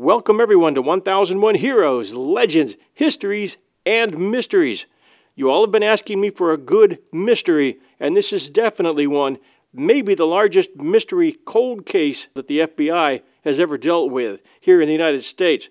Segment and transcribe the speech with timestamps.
[0.00, 4.86] Welcome, everyone, to 1001 Heroes, Legends, Histories, and Mysteries.
[5.34, 9.38] You all have been asking me for a good mystery, and this is definitely one,
[9.74, 14.86] maybe the largest mystery cold case that the FBI has ever dealt with here in
[14.86, 15.68] the United States.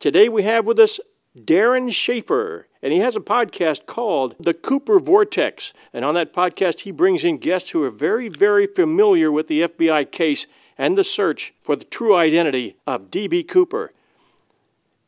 [0.00, 0.98] Today we have with us
[1.38, 5.72] Darren Schaefer, and he has a podcast called The Cooper Vortex.
[5.92, 9.62] And on that podcast, he brings in guests who are very, very familiar with the
[9.62, 10.48] FBI case
[10.80, 13.42] and the search for the true identity of D.B.
[13.42, 13.92] Cooper.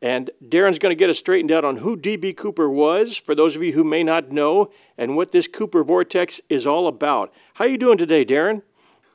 [0.03, 2.34] And Darren's going to get us straightened out on who D.B.
[2.34, 6.43] Cooper was, for those of you who may not know, and what this Cooper Vortex
[6.50, 7.33] is all about.
[7.55, 8.61] How are you doing today, Darren?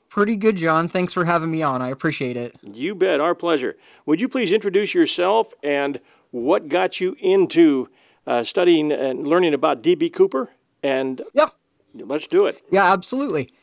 [0.09, 0.89] Pretty good, John.
[0.89, 1.83] Thanks for having me on.
[1.83, 2.55] I appreciate it.
[2.63, 3.19] You bet.
[3.19, 3.78] Our pleasure.
[4.08, 6.00] Would you please introduce yourself and
[6.31, 7.88] what got you into
[8.25, 10.09] uh, studying and learning about D.B.
[10.09, 10.50] Cooper?
[10.81, 11.50] And yeah,
[11.94, 12.63] let's do it.
[12.72, 13.53] Yeah, absolutely.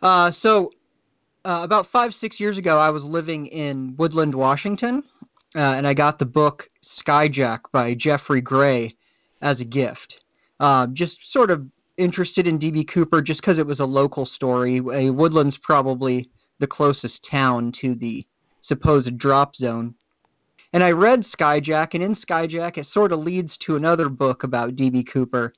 [0.00, 0.72] Uh, so
[1.44, 5.02] uh, about five, six years ago, I was living in Woodland, Washington,
[5.54, 8.94] uh, and I got the book Skyjack by Geoffrey Gray
[9.40, 10.24] as a gift.
[10.60, 11.66] Uh, just sort of
[11.96, 12.84] interested in D.B.
[12.84, 14.80] Cooper just because it was a local story.
[14.80, 18.26] Woodland's probably the closest town to the
[18.60, 19.94] supposed drop zone.
[20.72, 24.76] And I read Skyjack, and in Skyjack, it sort of leads to another book about
[24.76, 25.04] D.B.
[25.04, 25.54] Cooper.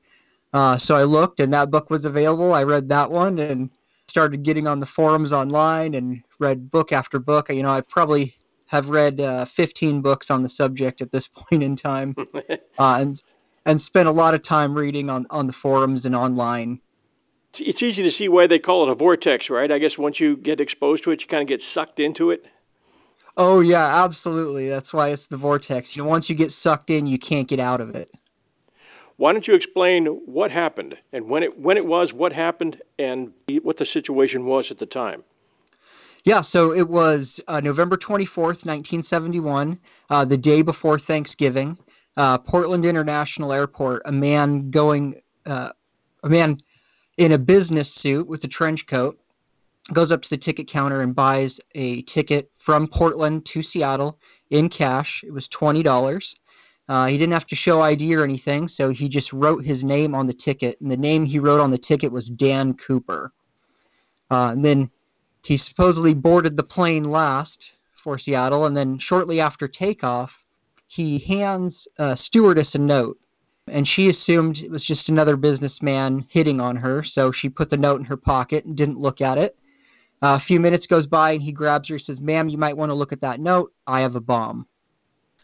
[0.53, 2.53] Uh, so I looked, and that book was available.
[2.53, 3.71] I read that one, and
[4.10, 7.48] started getting on the forums online and read book after book.
[7.50, 11.62] You know, I probably have read uh, 15 books on the subject at this point
[11.62, 12.15] in time,
[12.78, 13.22] uh, and
[13.65, 16.81] and spent a lot of time reading on on the forums and online.
[17.59, 19.72] It's easy to see why they call it a vortex, right?
[19.72, 22.47] I guess once you get exposed to it, you kind of get sucked into it.
[23.37, 24.69] Oh yeah, absolutely.
[24.69, 25.97] That's why it's the vortex.
[25.97, 28.10] You know, once you get sucked in, you can't get out of it.
[29.21, 33.35] Why don't you explain what happened and when it when it was, what happened, and
[33.61, 35.25] what the situation was at the time?
[36.25, 41.77] Yeah, so it was uh, November 24th, 1971, uh, the day before Thanksgiving.
[42.17, 45.73] Uh, Portland International Airport, a man going, uh,
[46.23, 46.59] a man
[47.19, 49.21] in a business suit with a trench coat
[49.93, 54.71] goes up to the ticket counter and buys a ticket from Portland to Seattle in
[54.71, 55.23] cash.
[55.27, 56.35] It was $20.
[56.91, 60.12] Uh, he didn't have to show ID or anything, so he just wrote his name
[60.12, 63.33] on the ticket, and the name he wrote on the ticket was Dan Cooper.
[64.28, 64.91] Uh, and then
[65.45, 70.45] he supposedly boarded the plane last for Seattle, and then shortly after takeoff,
[70.89, 73.21] he hands a stewardess a note,
[73.69, 77.77] and she assumed it was just another businessman hitting on her, so she put the
[77.77, 79.57] note in her pocket and didn't look at it.
[80.22, 81.95] Uh, a few minutes goes by, and he grabs her.
[81.95, 83.72] He says, "Ma'am, you might want to look at that note.
[83.87, 84.67] I have a bomb."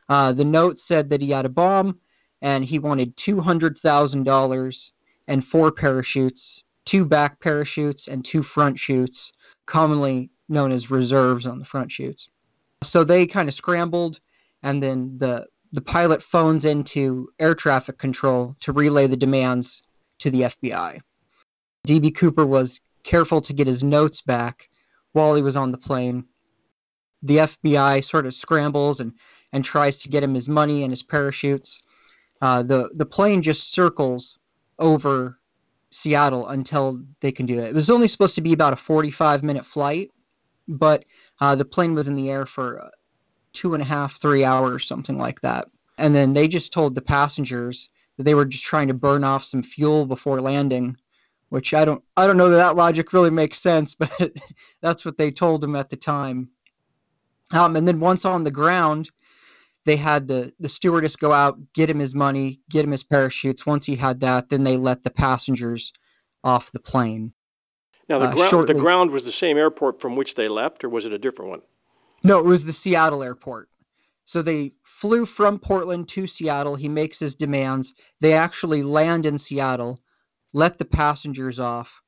[0.09, 1.99] Uh, the note said that he had a bomb
[2.43, 4.91] and he wanted $200,000
[5.28, 9.33] and four parachutes, two back parachutes and two front chutes,
[9.66, 12.28] commonly known as reserves on the front chutes.
[12.83, 14.21] So they kind of scrambled,
[14.63, 19.83] and then the the pilot phones into air traffic control to relay the demands
[20.21, 21.01] to the FBI.
[21.86, 24.69] DB Cooper was careful to get his notes back
[25.13, 26.25] while he was on the plane.
[27.22, 29.13] The FBI sort of scrambles and
[29.53, 31.83] and tries to get him his money and his parachutes.
[32.43, 34.39] Uh, the the plane just circles
[34.78, 35.39] over
[35.91, 37.69] Seattle until they can do it.
[37.69, 40.10] It was only supposed to be about a 45 minute flight,
[40.69, 41.04] but
[41.41, 42.91] uh, the plane was in the air for uh,
[43.53, 45.69] two and a half, three hours, something like that.
[45.98, 49.45] And then they just told the passengers that they were just trying to burn off
[49.45, 50.97] some fuel before landing
[51.48, 54.33] which I don't I don't know that that logic really makes sense, but
[54.81, 56.48] that's what they told him at the time.
[57.53, 59.10] Um, and then once on the ground,
[59.86, 63.65] they had the the stewardess go out, get him his money, get him his parachutes.
[63.65, 65.92] Once he had that, then they let the passengers
[66.44, 67.33] off the plane.
[68.09, 70.88] Now the, uh, ground, the ground was the same airport from which they left, or
[70.88, 71.62] was it a different one?
[72.22, 73.68] No, it was the Seattle airport.
[74.24, 76.74] So they flew from Portland to Seattle.
[76.74, 77.94] He makes his demands.
[78.21, 80.00] They actually land in Seattle,
[80.53, 82.03] let the passengers off.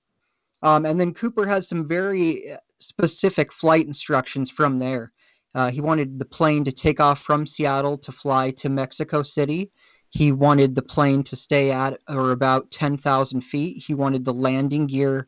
[0.63, 5.13] Um, and then Cooper has some very uh, specific flight instructions from there.
[5.59, 9.73] Uh, he wanted the plane to take off from Seattle to fly to Mexico City.
[10.09, 13.83] He wanted the plane to stay at or about 10,000 feet.
[13.85, 15.27] He wanted the landing gear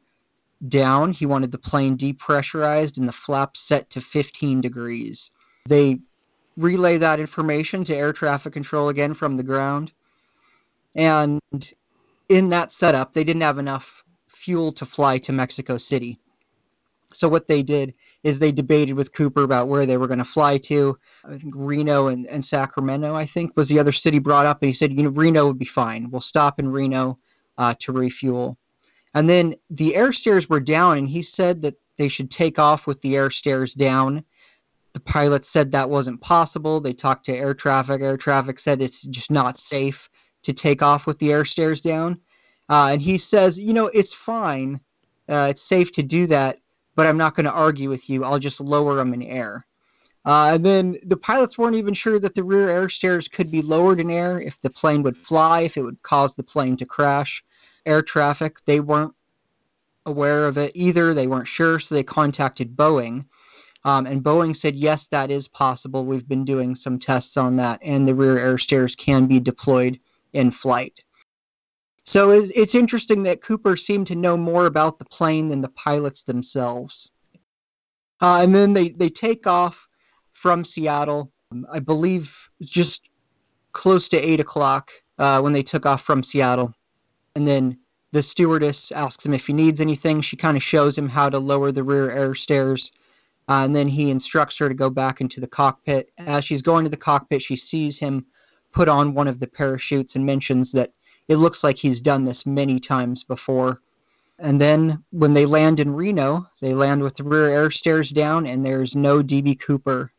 [0.68, 1.12] down.
[1.12, 5.32] He wanted the plane depressurized and the flaps set to 15 degrees.
[5.68, 5.98] They
[6.56, 9.90] relay that information to air traffic control again from the ground.
[10.94, 11.40] And
[12.28, 16.20] in that setup, they didn't have enough fuel to fly to Mexico City.
[17.12, 20.24] So what they did is they debated with Cooper about where they were going to
[20.24, 20.98] fly to.
[21.24, 24.62] I think Reno and, and Sacramento, I think, was the other city brought up.
[24.62, 26.10] And he said, you know, Reno would be fine.
[26.10, 27.18] We'll stop in Reno
[27.58, 28.58] uh, to refuel.
[29.14, 32.86] And then the air stairs were down, and he said that they should take off
[32.86, 34.24] with the air stairs down.
[34.92, 36.80] The pilots said that wasn't possible.
[36.80, 38.00] They talked to air traffic.
[38.00, 40.08] Air traffic said it's just not safe
[40.42, 42.20] to take off with the air stairs down.
[42.68, 44.80] Uh, and he says, you know, it's fine.
[45.28, 46.58] Uh, it's safe to do that,
[47.00, 48.24] but I'm not going to argue with you.
[48.24, 49.66] I'll just lower them in air.
[50.26, 53.62] Uh, and then the pilots weren't even sure that the rear air stairs could be
[53.62, 56.84] lowered in air, if the plane would fly, if it would cause the plane to
[56.84, 57.42] crash.
[57.86, 59.14] Air traffic, they weren't
[60.04, 61.14] aware of it either.
[61.14, 63.24] They weren't sure, so they contacted Boeing.
[63.84, 66.04] Um, and Boeing said, yes, that is possible.
[66.04, 69.98] We've been doing some tests on that, and the rear air stairs can be deployed
[70.34, 71.00] in flight.
[72.04, 76.22] So it's interesting that Cooper seemed to know more about the plane than the pilots
[76.22, 77.10] themselves.
[78.20, 79.88] Uh, and then they, they take off
[80.32, 81.32] from Seattle,
[81.72, 83.08] I believe just
[83.72, 86.74] close to 8 o'clock uh, when they took off from Seattle.
[87.36, 87.78] And then
[88.12, 90.20] the stewardess asks him if he needs anything.
[90.20, 92.90] She kind of shows him how to lower the rear air stairs.
[93.48, 96.10] Uh, and then he instructs her to go back into the cockpit.
[96.18, 98.26] As she's going to the cockpit, she sees him
[98.72, 100.92] put on one of the parachutes and mentions that
[101.30, 103.80] it looks like he's done this many times before.
[104.40, 108.48] And then when they land in Reno, they land with the rear air stairs down,
[108.48, 110.10] and there's no DB Cooper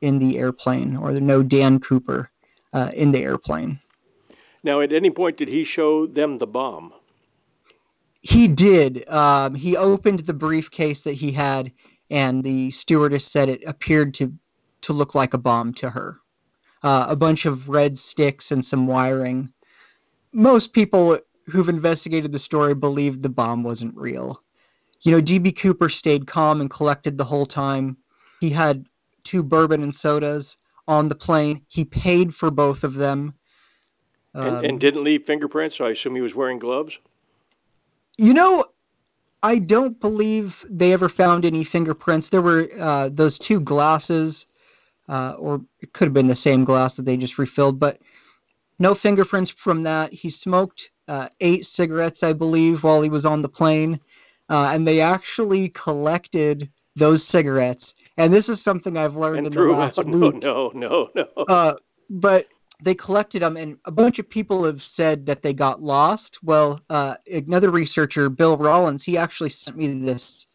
[0.00, 2.30] in the airplane, or no Dan Cooper
[2.72, 3.80] uh, in the airplane.
[4.62, 6.94] Now, at any point, did he show them the bomb?
[8.22, 9.06] He did.
[9.10, 11.70] Um, he opened the briefcase that he had,
[12.08, 14.32] and the stewardess said it appeared to
[14.82, 16.16] to look like a bomb to her.
[16.82, 19.52] Uh, a bunch of red sticks and some wiring.
[20.32, 24.42] Most people who've investigated the story believe the bomb wasn't real.
[25.02, 27.96] You know, DB Cooper stayed calm and collected the whole time.
[28.40, 28.86] He had
[29.24, 30.56] two bourbon and sodas
[30.86, 31.62] on the plane.
[31.68, 33.34] He paid for both of them.
[34.34, 36.98] Um, and, and didn't leave fingerprints, so I assume he was wearing gloves?
[38.16, 38.66] You know,
[39.42, 42.28] I don't believe they ever found any fingerprints.
[42.28, 44.46] There were uh, those two glasses,
[45.08, 47.98] uh, or it could have been the same glass that they just refilled, but
[48.80, 50.12] no fingerprints from that.
[50.12, 54.00] He smoked uh, eight cigarettes, I believe, while he was on the plane,
[54.48, 57.94] uh, and they actually collected those cigarettes.
[58.16, 60.06] And this is something I've learned and in the last out.
[60.06, 60.42] week.
[60.42, 61.44] No, no, no, no.
[61.44, 61.74] Uh,
[62.08, 62.48] but
[62.82, 66.38] they collected them, and a bunch of people have said that they got lost.
[66.42, 70.46] Well, uh, another researcher, Bill Rollins, he actually sent me this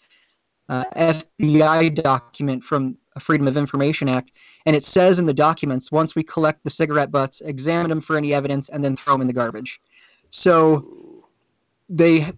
[0.68, 4.32] uh, FBI document from a Freedom of Information Act,
[4.66, 8.18] and it says in the documents once we collect the cigarette butts, examine them for
[8.18, 9.80] any evidence, and then throw them in the garbage.
[10.32, 11.24] So
[11.90, 12.32] they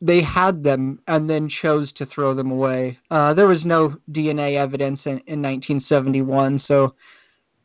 [0.00, 2.98] they had them and then chose to throw them away.
[3.10, 6.94] Uh, there was no DNA evidence in, in 1971, so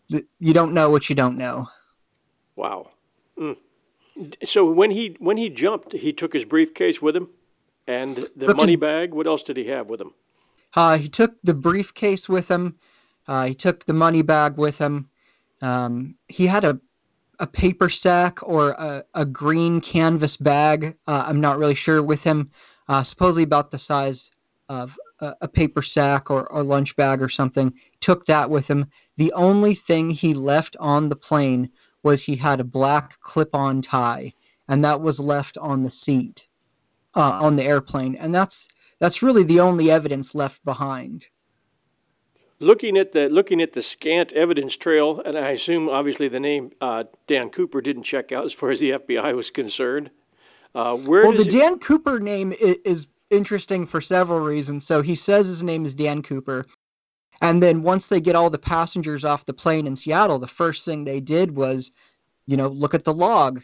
[0.08, 1.68] you don't know what you don't know.
[2.56, 2.90] Wow.
[3.38, 3.58] Mm.
[4.46, 7.30] So when he when he jumped, he took his briefcase with him,
[7.88, 9.14] and the took money his, bag.
[9.14, 10.14] What else did he have with him?
[10.76, 12.78] Uh, he took the briefcase with him.
[13.28, 15.10] Uh, he took the money bag with him.
[15.62, 16.80] Um, he had a
[17.40, 20.96] a paper sack or a, a green canvas bag.
[21.08, 22.52] Uh, I'm not really sure with him.
[22.88, 24.30] Uh, supposedly about the size
[24.70, 27.74] of a, a paper sack or a lunch bag or something.
[28.02, 28.86] Took that with him.
[29.18, 31.70] The only thing he left on the plane
[32.04, 34.34] was he had a black clip-on tie,
[34.68, 36.48] and that was left on the seat
[37.16, 38.68] uh, on the airplane, and that's
[39.00, 41.28] that's really the only evidence left behind.
[42.64, 46.72] Looking at the looking at the scant evidence trail, and I assume obviously the name
[46.80, 50.10] uh, Dan Cooper didn't check out as far as the FBI was concerned.
[50.74, 51.52] Uh, where well, the it...
[51.52, 54.86] Dan Cooper name is interesting for several reasons.
[54.86, 56.66] So he says his name is Dan Cooper.
[57.42, 60.86] And then once they get all the passengers off the plane in Seattle, the first
[60.86, 61.92] thing they did was,
[62.46, 63.62] you know, look at the log.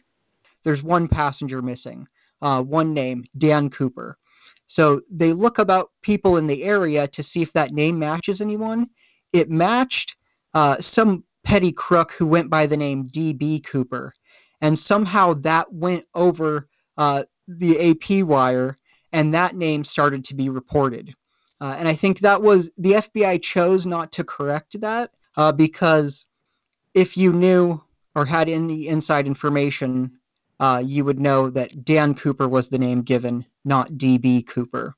[0.64, 2.06] There's one passenger missing,
[2.42, 4.18] uh, one name, Dan Cooper.
[4.70, 8.88] So they look about people in the area to see if that name matches anyone.
[9.34, 10.16] It matched
[10.54, 13.62] uh, some petty crook who went by the name D.B.
[13.62, 14.14] Cooper.
[14.62, 18.78] And somehow that went over uh, the AP wire,
[19.12, 21.16] and that name started to be reported.
[21.60, 26.28] Uh, and I think that was the FBI chose not to correct that uh, because
[26.94, 27.82] if you knew
[28.14, 30.19] or had any inside information,
[30.60, 34.96] uh, you would know that Dan Cooper was the name given, not DB Cooper.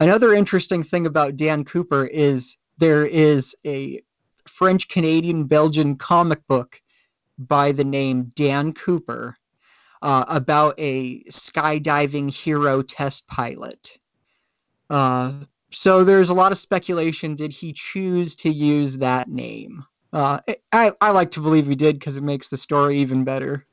[0.00, 4.02] Another interesting thing about Dan Cooper is there is a
[4.46, 6.80] French Canadian Belgian comic book
[7.38, 9.36] by the name Dan Cooper
[10.02, 13.98] uh, about a skydiving hero test pilot.
[14.90, 15.32] Uh,
[15.70, 17.34] so there's a lot of speculation.
[17.34, 19.84] Did he choose to use that name?
[20.12, 20.40] Uh,
[20.72, 23.66] I, I like to believe he did because it makes the story even better.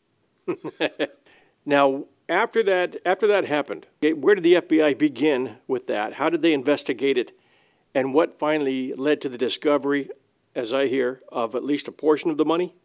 [1.65, 6.13] now, after that, after that happened, where did the FBI begin with that?
[6.13, 7.31] How did they investigate it?
[7.95, 10.09] And what finally led to the discovery,
[10.55, 12.75] as I hear, of at least a portion of the money?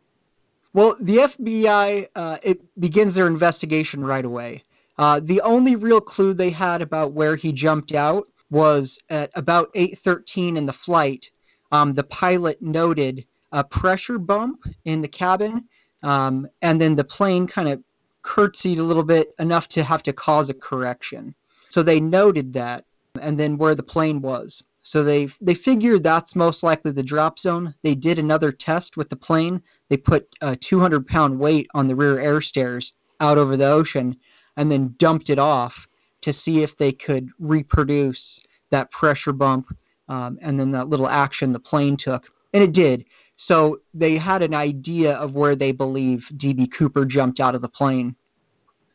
[0.72, 4.64] Well, the FBI uh, it begins their investigation right away.
[4.98, 9.70] Uh, the only real clue they had about where he jumped out was at about
[9.74, 11.30] 8:13 in the flight.
[11.70, 15.68] Um, the pilot noted a pressure bump in the cabin,
[16.04, 17.82] um, and then the plane kind of
[18.22, 21.34] curtsied a little bit enough to have to cause a correction.
[21.68, 22.84] So they noted that,
[23.20, 24.62] and then where the plane was.
[24.82, 27.74] So they they figured that's most likely the drop zone.
[27.82, 29.62] They did another test with the plane.
[29.88, 34.16] They put a 200 pound weight on the rear air stairs out over the ocean,
[34.56, 35.88] and then dumped it off
[36.20, 39.74] to see if they could reproduce that pressure bump
[40.08, 43.04] um, and then that little action the plane took, and it did.
[43.36, 47.68] So they had an idea of where they believe DB Cooper jumped out of the
[47.68, 48.16] plane.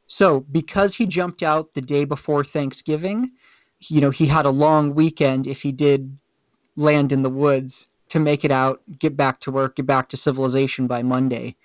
[0.08, 3.31] So because he jumped out the day before Thanksgiving,
[3.81, 6.17] you know, he had a long weekend if he did
[6.75, 10.17] land in the woods to make it out, get back to work, get back to
[10.17, 11.55] civilization by Monday.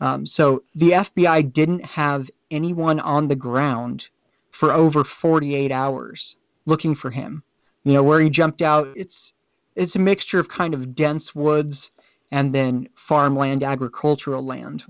[0.00, 4.08] Um, so the FBI didn't have anyone on the ground
[4.50, 6.36] for over 48 hours
[6.66, 7.42] looking for him.
[7.84, 9.32] You know, where he jumped out, it's
[9.74, 11.90] it's a mixture of kind of dense woods
[12.32, 14.84] and then farmland, agricultural land.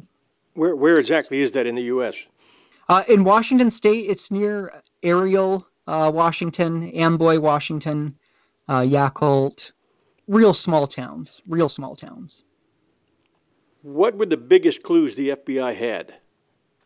[0.55, 2.17] Where where exactly is that in the U.S.?
[2.89, 8.17] Uh, in Washington State, it's near Ariel, uh, Washington, Amboy, Washington,
[8.69, 9.73] uh, Yacolt,
[10.29, 12.45] real small towns, real small towns.
[13.83, 16.15] What were the biggest clues the FBI had?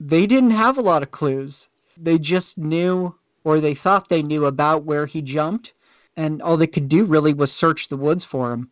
[0.01, 1.69] They didn't have a lot of clues.
[1.97, 5.75] They just knew, or they thought they knew about where he jumped,
[6.17, 8.71] and all they could do really was search the woods for him.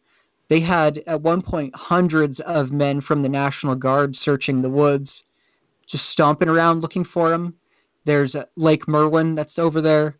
[0.54, 5.24] They had, at one point, hundreds of men from the National Guard searching the woods,
[5.84, 7.56] just stomping around looking for him.
[8.04, 10.16] There's Lake Merwin that's over there.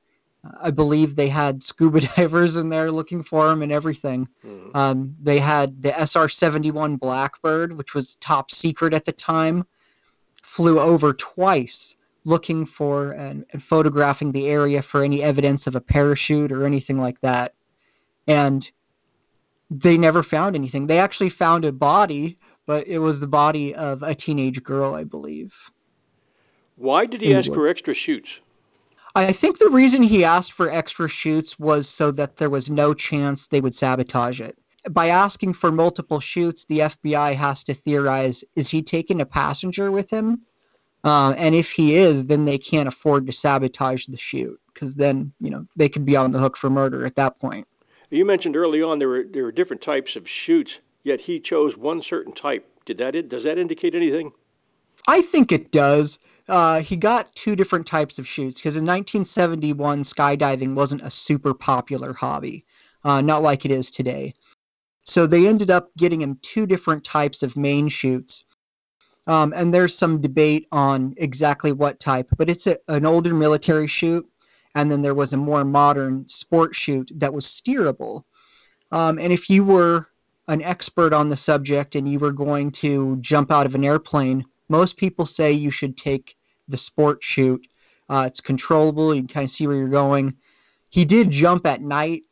[0.61, 4.27] I believe they had scuba divers in there looking for him and everything.
[4.45, 4.77] Mm-hmm.
[4.77, 9.65] Um, they had the SR 71 Blackbird, which was top secret at the time,
[10.43, 15.81] flew over twice looking for and, and, photographing the area for any evidence of a
[15.81, 17.55] parachute or anything like that.
[18.27, 18.69] And
[19.81, 20.87] they never found anything.
[20.87, 25.05] They actually found a body, but it was the body of a teenage girl, I
[25.05, 25.55] believe.
[26.77, 28.41] Why did he ask for extra chutes?
[29.17, 32.95] I think the reason he asked for extra chutes was so that there was no
[32.95, 34.59] chance they would sabotage it.
[34.91, 39.91] By asking for multiple chutes, the FBI has to theorize is he taking a passenger
[39.91, 40.43] with him?
[41.05, 45.33] Uh, and if he is, then they can't afford to sabotage the chute because then
[45.41, 47.67] you know they could be on the hook for murder at that point.
[48.11, 51.77] You mentioned early on there were there were different types of chutes, yet he chose
[51.77, 52.67] one certain type.
[52.85, 54.33] Did that does that indicate anything?
[55.07, 56.19] I think it does.
[56.49, 61.55] Uh, he got two different types of chutes because in 1971 skydiving wasn't a super
[61.55, 62.65] popular hobby,
[63.05, 64.35] uh, not like it is today.
[65.05, 68.45] So they ended up getting him two different types of main chutes.
[69.27, 73.87] Um, and there's some debate on exactly what type, but it's a, an older military
[73.87, 74.27] chute,
[74.75, 78.25] and then there was a more modern sport chute that was steerable.
[78.91, 80.09] Um, and if you were
[80.49, 84.45] an expert on the subject and you were going to jump out of an airplane,
[84.69, 86.37] most people say you should take
[86.69, 87.67] the sport chute.
[88.09, 90.35] Uh, it's controllable, you can kind of see where you're going.
[90.91, 92.23] He did jump at night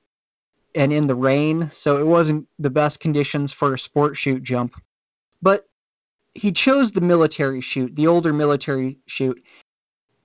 [0.74, 4.80] and in the rain, so it wasn't the best conditions for a sport chute jump.
[5.40, 5.68] But
[6.34, 9.42] he chose the military chute, the older military chute.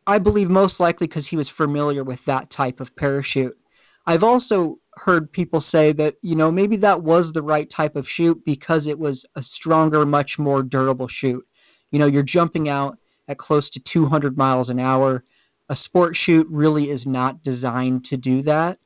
[0.07, 3.57] I believe most likely because he was familiar with that type of parachute.
[4.05, 8.09] I've also heard people say that, you know, maybe that was the right type of
[8.09, 11.45] chute because it was a stronger, much more durable chute.
[11.91, 12.97] You know, you're jumping out
[13.27, 15.25] at close to 200 miles an hour.
[15.67, 18.79] A sport chute really is not designed to do that.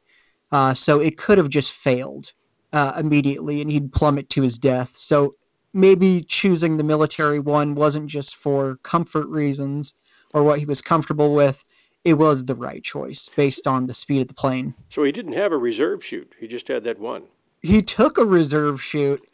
[0.52, 2.34] Uh, so it could have just failed
[2.74, 4.98] uh, immediately and he'd plummet to his death.
[4.98, 5.36] So
[5.72, 9.94] maybe choosing the military one wasn't just for comfort reasons
[10.34, 11.64] or what he was comfortable with.
[12.04, 14.74] It was the right choice based on the speed of the plane.
[14.90, 16.34] So he didn't have a reserve chute.
[16.40, 17.24] He just had that one.
[17.62, 19.28] He took a reserve chute,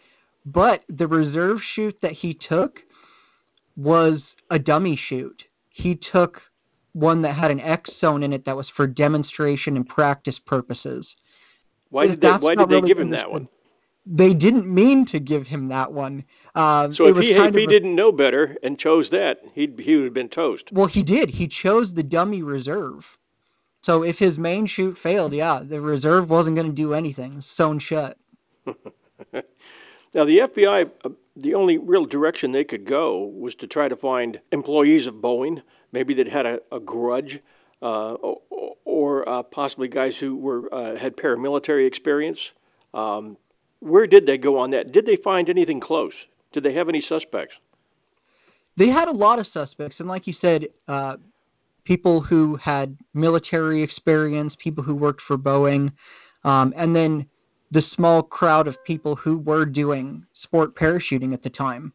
[0.46, 2.86] but the reserve chute that he took
[3.78, 5.48] was a dummy chute.
[5.70, 6.52] He took
[6.92, 11.16] one that had an X zone in it that was for demonstration and practice purposes.
[11.90, 13.48] Why did they, why did they really give him that one?
[14.06, 16.26] They didn't mean to give him that one.
[16.58, 19.96] Um, so if he, if he a, didn't know better and chose that, he'd he
[19.96, 20.72] would have been toast.
[20.72, 21.30] Well, he did.
[21.30, 23.20] He chose the dummy reserve.
[23.82, 27.42] So if his main chute failed, yeah, the reserve wasn't going to do anything.
[27.42, 28.18] Sewn shut.
[28.66, 33.96] now the FBI, uh, the only real direction they could go was to try to
[33.96, 35.62] find employees of Boeing,
[35.92, 37.40] maybe that had a, a grudge,
[37.84, 38.42] uh, or,
[38.84, 42.52] or uh, possibly guys who were uh, had paramilitary experience.
[42.96, 43.38] Um,
[43.80, 44.92] where did they go on that?
[44.92, 46.26] Did they find anything close?
[46.52, 47.58] Did they have any suspects?
[48.76, 51.18] They had a lot of suspects, and like you said, uh,
[51.84, 55.92] people who had military experience, people who worked for Boeing,
[56.44, 57.28] um, and then
[57.72, 61.92] the small crowd of people who were doing sport parachuting at the time.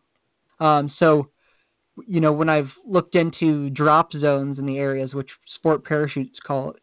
[0.61, 1.31] Um, so,
[2.07, 6.71] you know, when I've looked into drop zones in the areas, which sport parachutes call
[6.71, 6.83] it,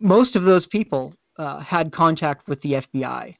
[0.00, 3.34] most of those people uh, had contact with the FBI.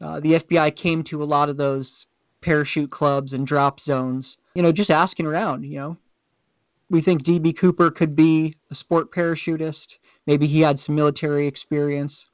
[0.00, 2.06] Uh, the FBI came to a lot of those
[2.40, 5.96] parachute clubs and drop zones, you know, just asking around, you know.
[6.90, 9.98] We think DB Cooper could be a sport parachutist.
[10.26, 12.26] Maybe he had some military experience.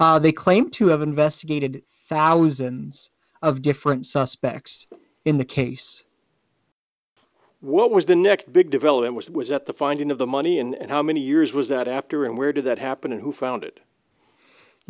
[0.00, 3.10] Uh, they claim to have investigated thousands
[3.42, 4.86] of different suspects
[5.24, 6.04] in the case.
[7.60, 9.14] What was the next big development?
[9.14, 10.60] Was, was that the finding of the money?
[10.60, 12.24] And, and how many years was that after?
[12.24, 13.12] And where did that happen?
[13.12, 13.80] And who found it?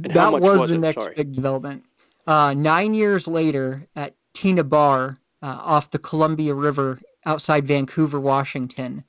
[0.03, 0.79] And that was, was, the it?
[0.79, 1.15] next Sorry.
[1.15, 1.85] big development.
[2.27, 9.03] Uh, nine years later, at Tena Bar uh, off the Columbia River outside Vancouver, Washington.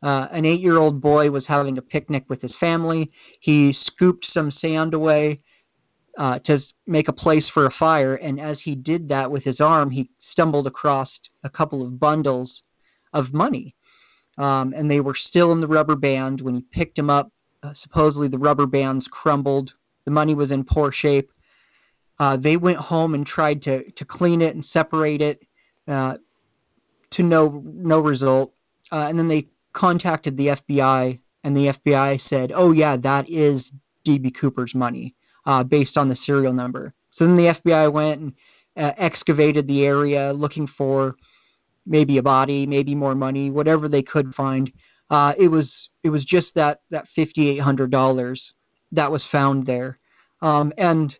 [0.00, 3.10] Uh, an eight year old boy was having a picnic with his family.
[3.40, 5.40] He scooped some sand away
[6.16, 8.14] uh, to make a place for a fire.
[8.14, 12.62] And as he did that with his arm, he stumbled across a couple of bundles
[13.12, 13.74] of money.
[14.38, 16.40] Um, and they were still in the rubber band.
[16.40, 17.32] When he picked them up,
[17.64, 19.74] uh, supposedly the rubber bands crumbled.
[20.04, 21.32] The money was in poor shape.
[22.18, 25.42] Uh, they went home and tried to to clean it and separate it
[25.88, 26.16] uh,
[27.10, 28.52] to no no result.
[28.92, 33.72] Uh, and then they contacted the FBI, and the FBI said, "Oh yeah, that is
[34.04, 38.32] DB Cooper's money, uh, based on the serial number." So then the FBI went and
[38.76, 41.16] uh, excavated the area, looking for
[41.86, 44.72] maybe a body, maybe more money, whatever they could find.
[45.10, 48.54] Uh, it was it was just that that fifty eight hundred dollars
[48.92, 49.98] that was found there,
[50.42, 51.18] um, and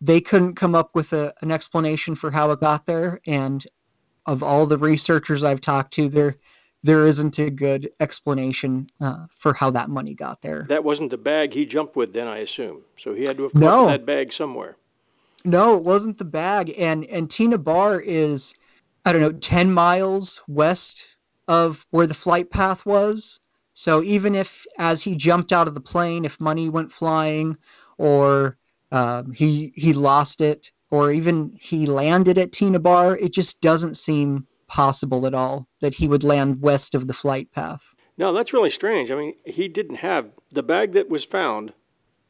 [0.00, 3.20] they couldn't come up with a, an explanation for how it got there.
[3.26, 3.66] And
[4.26, 6.36] of all the researchers I've talked to, there
[6.84, 10.64] there isn't a good explanation uh, for how that money got there.
[10.68, 12.82] That wasn't the bag he jumped with, then I assume.
[12.96, 13.86] So he had to have no.
[13.86, 14.76] that bag somewhere.
[15.44, 16.74] No, it wasn't the bag.
[16.78, 18.54] And and Tena Bar is,
[19.04, 21.04] I don't know, ten miles west
[21.48, 23.40] of where the flight path was.
[23.74, 27.56] So even if, as he jumped out of the plane, if money went flying,
[27.96, 28.58] or
[28.92, 33.16] um, he he lost it, or even he landed at Tena Bar.
[33.16, 37.50] It just doesn't seem possible at all that he would land west of the flight
[37.52, 37.94] path.
[38.16, 39.10] No, that's really strange.
[39.10, 41.72] I mean, he didn't have the bag that was found.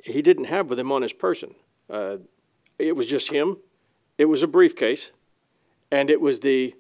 [0.05, 1.55] He didn't have with him on his person.
[1.91, 2.19] Uh,
[2.79, 3.57] it was just him.
[4.19, 5.11] It was a briefcase,
[5.91, 6.75] and it was the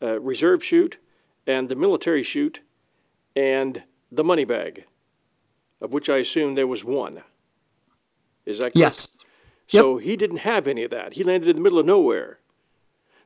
[0.00, 0.98] uh, reserve chute,
[1.46, 2.60] and the military chute,
[3.34, 4.84] and the money bag,
[5.80, 7.22] of which I assume there was one.
[8.46, 8.76] Is that correct?
[8.76, 9.18] Yes.
[9.80, 11.14] So he didn't have any of that.
[11.14, 12.38] He landed in the middle of nowhere.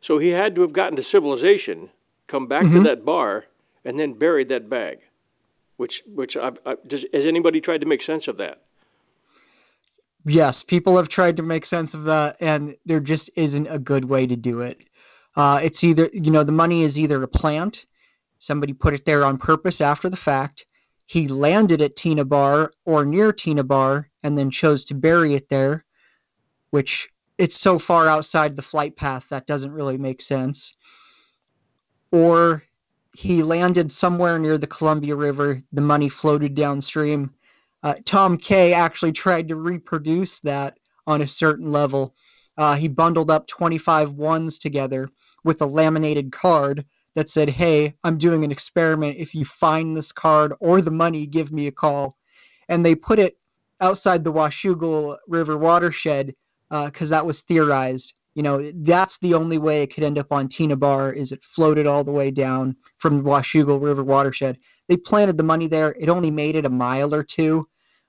[0.01, 1.91] So he had to have gotten to civilization,
[2.27, 2.77] come back mm-hmm.
[2.77, 3.47] to that bar,
[3.85, 4.99] and then buried that bag.
[5.77, 8.63] Which, which I, I, does, has anybody tried to make sense of that?
[10.25, 14.07] Yes, people have tried to make sense of that, and there just isn't a good
[14.07, 14.83] way to do it.
[15.37, 17.87] Uh, it's either, you know, the money is either a plant,
[18.39, 20.67] somebody put it there on purpose after the fact,
[21.07, 25.49] he landed at Tena Bar or near Tena Bar and then chose to bury it
[25.49, 25.85] there,
[26.77, 27.09] which
[27.39, 30.75] it's so far outside the flight path that doesn't really make sense.
[32.13, 32.65] Or
[33.15, 35.63] he landed somewhere near the Columbia River.
[35.73, 37.33] The money floated downstream.
[37.83, 42.15] Uh, Tom Kaye actually tried to reproduce that on a certain level.
[42.59, 45.09] Uh, he bundled up 25 ones together
[45.45, 46.85] with a laminated card
[47.15, 49.17] that said, Hey, I'm doing an experiment.
[49.17, 52.19] If you find this card or the money, give me a call.
[52.69, 53.39] And they put it
[53.81, 56.35] outside the Washougal River watershed
[56.71, 58.15] because uh, that was theorized.
[58.35, 61.43] You know, that's the only way it could end up on Tena Bar is it
[61.43, 64.59] floated all the way down from the Washougal River watershed.
[64.89, 65.97] They planted the money there.
[65.99, 67.67] It only made it a mile or two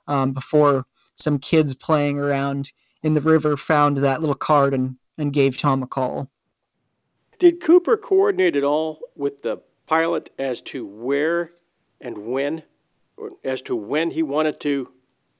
[0.08, 2.72] um, before some kids playing around
[3.04, 6.30] in the river found that little card and, and gave Tom a call.
[7.40, 11.52] Did Cooper coordinate at all with the pilot as to where
[12.02, 12.64] and when,
[13.16, 14.92] or as to when he wanted to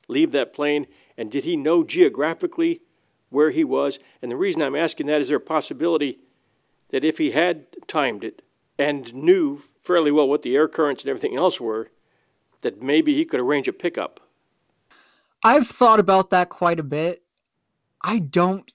[0.08, 0.88] leave that plane?
[1.18, 2.82] And did he know geographically
[3.30, 4.00] where he was?
[4.22, 6.20] And the reason I'm asking that is there a possibility
[6.90, 8.42] that if he had timed it
[8.78, 11.90] and knew fairly well what the air currents and everything else were,
[12.62, 14.20] that maybe he could arrange a pickup?
[15.44, 17.24] I've thought about that quite a bit.
[18.02, 18.70] I don't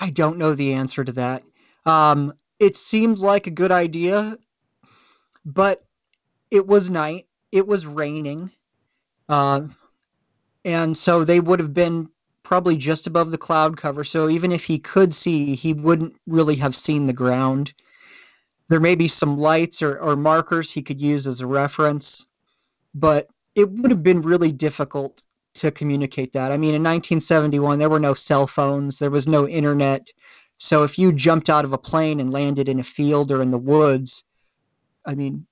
[0.00, 1.42] I don't know the answer to that.
[1.84, 4.38] Um, it seems like a good idea,
[5.44, 5.84] but
[6.50, 7.26] it was night.
[7.50, 8.52] It was raining.
[9.28, 9.62] Uh,
[10.64, 12.08] and so they would have been
[12.48, 14.02] probably just above the cloud cover.
[14.02, 17.74] So even if he could see, he wouldn't really have seen the ground.
[18.70, 22.24] There may be some lights or, or markers he could use as a reference,
[22.94, 25.22] but it would have been really difficult
[25.56, 26.50] to communicate that.
[26.50, 30.10] I mean, in 1971, there were no cell phones, there was no internet.
[30.56, 33.50] So if you jumped out of a plane and landed in a field or in
[33.50, 34.24] the woods,
[35.04, 35.46] I mean,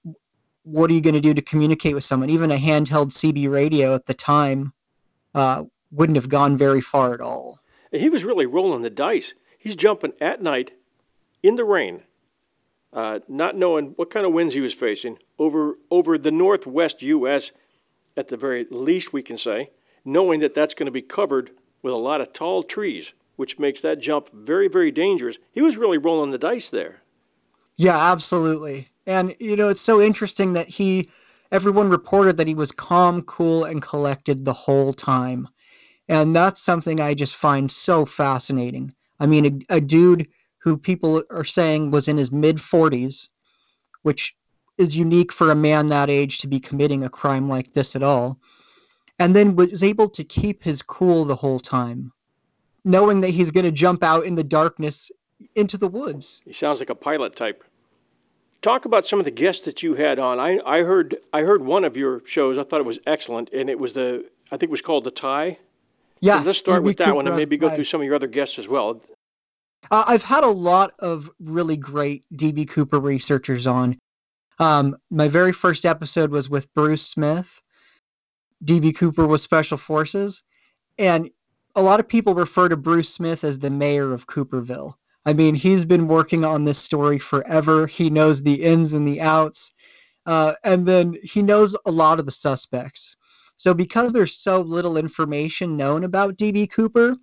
[0.63, 2.31] what are you going to do to communicate with someone?
[2.31, 4.73] Even a handheld CB radio at the time
[5.35, 5.65] uh,
[5.97, 7.61] wouldn't have gone very far at all.
[7.93, 9.35] He was really rolling the dice.
[9.59, 10.73] He's jumping at night
[11.43, 12.03] in the rain,
[12.93, 17.53] uh, not knowing what kind of winds he was facing over over the northwest U.S.
[18.17, 19.71] At the very least, we can say,
[20.05, 21.51] knowing that that's going to be covered
[21.83, 25.39] with a lot of tall trees which makes that jump very, very dangerous.
[25.53, 27.03] He was really rolling the dice there.
[27.77, 28.89] Yeah, absolutely.
[29.07, 31.11] And, you know, it's so interesting that he,
[31.53, 35.49] everyone reported that he was calm, cool, and collected the whole time.
[36.09, 38.95] And that's something I just find so fascinating.
[39.19, 43.29] I mean, a, a dude who people are saying was in his mid 40s,
[44.03, 44.35] which
[44.79, 48.03] is unique for a man that age to be committing a crime like this at
[48.03, 48.39] all,
[49.19, 52.13] and then was able to keep his cool the whole time
[52.87, 55.11] knowing that he's going to jump out in the darkness
[55.57, 56.41] into the woods.
[56.47, 57.65] He sounds like a pilot type.
[58.63, 60.41] Talk about some of the guests that you had on.
[60.41, 62.57] I, I heard I heard one of your shows.
[62.57, 65.11] I thought it was excellent, and it was the I think it was called the
[65.11, 65.59] tie.
[66.21, 68.27] Yeah, so let's start with that one, and maybe go through some of your other
[68.27, 69.03] guests as well.
[69.91, 73.99] Uh, I've had a lot of really great DB Cooper researchers on.
[74.59, 77.61] Um, my very first episode was with Bruce Smith.
[78.65, 80.43] DB Cooper was Special Forces,
[80.99, 81.31] and
[81.75, 84.95] a lot of people refer to Bruce Smith as the mayor of Cooperville.
[85.27, 87.87] I mean, he's been working on this story forever.
[87.87, 89.73] He knows the ins and the outs.
[90.25, 93.16] Uh, and then he knows a lot of the suspects.
[93.57, 97.17] So, because there's so little information known about DB Cooper,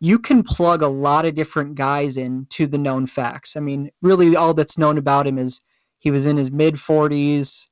[0.00, 3.56] you can plug a lot of different guys into the known facts.
[3.56, 5.60] I mean, really, all that's known about him is
[5.98, 7.66] he was in his mid 40s.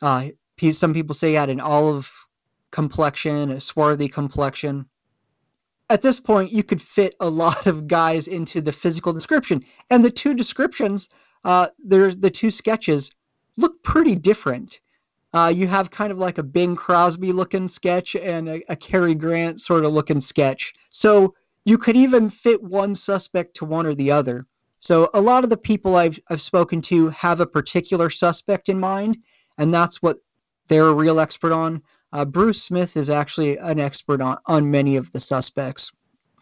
[0.00, 0.28] Uh,
[0.72, 2.12] some people say he had an olive
[2.70, 4.86] complexion, a swarthy complexion
[5.88, 10.04] at this point you could fit a lot of guys into the physical description and
[10.04, 11.08] the two descriptions
[11.44, 13.10] uh the two sketches
[13.56, 14.80] look pretty different
[15.36, 19.14] uh, you have kind of like a Bing Crosby looking sketch and a, a Cary
[19.14, 20.72] Grant sort of looking sketch.
[20.90, 24.46] So you could even fit one suspect to one or the other.
[24.78, 28.78] So a lot of the people I've I've spoken to have a particular suspect in
[28.78, 29.18] mind,
[29.58, 30.18] and that's what
[30.68, 31.82] they're a real expert on.
[32.12, 35.90] Uh, Bruce Smith is actually an expert on, on many of the suspects.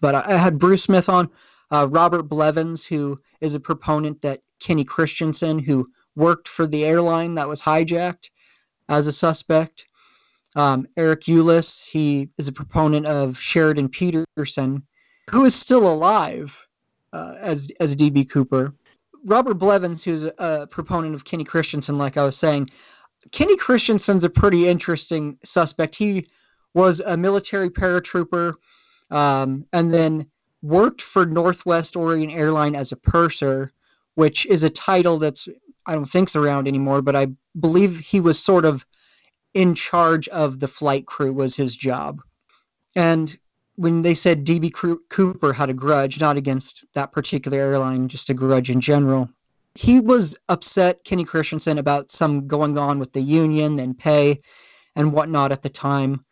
[0.01, 1.31] But I, I had Bruce Smith on,
[1.71, 7.35] uh, Robert Blevins, who is a proponent that Kenny Christiansen, who worked for the airline
[7.35, 8.31] that was hijacked,
[8.89, 9.87] as a suspect.
[10.57, 14.83] Um, Eric Ulis, he is a proponent of Sheridan Peterson,
[15.31, 16.67] who is still alive
[17.13, 18.75] uh, as as DB Cooper.
[19.25, 22.69] Robert Blevins, who's a, proponent of Kenny Christiansen, like I was saying,
[23.33, 25.95] Kenny Christiansen's a pretty interesting suspect.
[25.95, 26.27] He
[26.75, 28.55] was a military paratrooper
[29.11, 30.27] um, and then
[30.63, 33.71] worked for Northwest Orient Airline as a purser,
[34.15, 35.49] which is a title that's
[35.87, 38.87] I don't think's around anymore, but I believe he was sort of
[39.53, 42.21] in charge of the flight crew was his job.
[42.97, 43.37] And
[43.77, 44.73] when they said DB
[45.09, 49.29] Cooper had a grudge, not against that particular airline, just a grudge in general,
[49.75, 54.41] he was upset, Kenny Christiansen, about some going on with the union and pay
[54.95, 56.25] and whatnot at the time.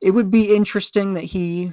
[0.00, 1.72] It would be interesting that he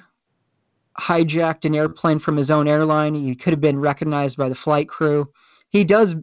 [0.99, 3.13] hijacked an airplane from his own airline.
[3.13, 5.31] He could have been recognized by the flight crew.
[5.69, 6.15] He does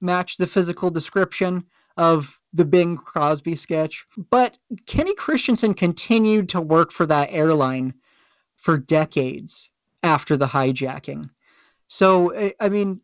[0.00, 1.64] match the physical description
[1.96, 4.56] of the Bing Crosby sketch, but
[4.86, 7.94] Kenny Christiansen continued to work for that airline
[8.54, 9.70] for decades
[10.02, 11.28] after the hijacking.
[11.88, 13.00] So, I mean,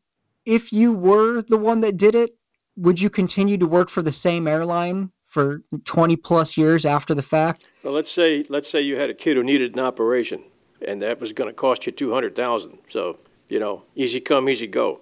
[0.46, 2.36] if you were the one that did it,
[2.76, 7.22] would you continue to work for the same airline for 20 plus years after the
[7.22, 7.64] fact?
[7.82, 10.44] Well, let's say let's say you had a kid who needed an operation
[10.86, 12.78] and that was going to cost you 200,000.
[12.88, 15.00] So, you know, easy come, easy go.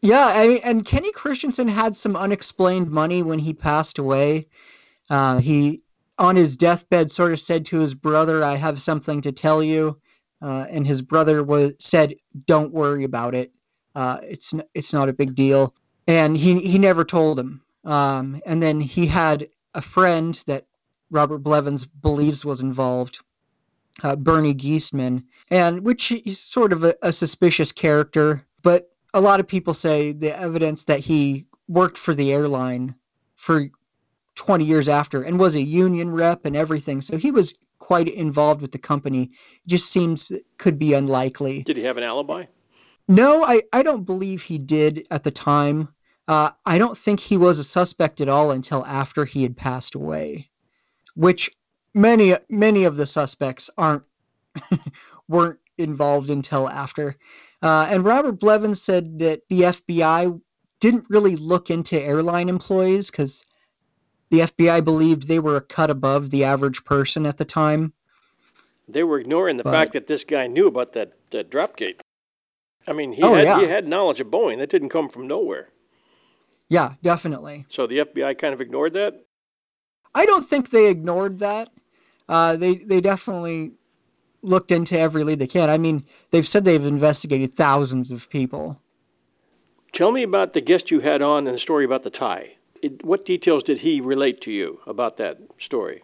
[0.00, 4.46] Yeah, I, and Kenny Christiansen had some unexplained money when he passed away.
[5.10, 5.82] Uh, he
[6.18, 9.98] on his deathbed sort of said to his brother, "I have something to tell you,"
[10.40, 12.14] uh, and his brother was said,
[12.46, 13.52] "Don't worry about it.
[13.94, 15.74] Uh, it's it's not a big deal."
[16.06, 17.62] And he he never told him.
[17.84, 20.66] Um, and then he had a friend that
[21.10, 23.20] Robert Blevins believes was involved,
[24.02, 28.44] uh, Bernie Geestman, and which is sort of a, a suspicious character.
[28.62, 32.94] But a lot of people say the evidence that he worked for the airline
[33.36, 33.68] for
[34.34, 37.00] 20 years after and was a union rep and everything.
[37.00, 39.30] So he was quite involved with the company.
[39.66, 41.62] Just seems could be unlikely.
[41.62, 42.44] Did he have an alibi?
[43.08, 45.88] No, I, I don't believe he did at the time.
[46.28, 49.94] Uh, I don't think he was a suspect at all until after he had passed
[49.94, 50.50] away,
[51.14, 51.50] which
[51.94, 54.02] many many of the suspects aren't
[55.28, 57.16] weren't involved until after.
[57.62, 60.40] Uh, and Robert Blevins said that the FBI
[60.80, 63.44] didn't really look into airline employees because
[64.30, 67.92] the FBI believed they were a cut above the average person at the time.
[68.86, 72.00] They were ignoring the but, fact that this guy knew about that, that dropgate.
[72.86, 73.60] I mean, he oh, had yeah.
[73.60, 74.58] he had knowledge of Boeing.
[74.58, 75.68] That didn't come from nowhere.
[76.68, 77.66] Yeah, definitely.
[77.68, 79.14] So the FBI kind of ignored that.
[80.14, 81.70] I don't think they ignored that.
[82.28, 83.72] Uh, they they definitely
[84.42, 85.70] looked into every lead they can.
[85.70, 88.80] I mean, they've said they've investigated thousands of people.
[89.92, 92.56] Tell me about the guest you had on and the story about the tie.
[92.82, 96.02] It, what details did he relate to you about that story?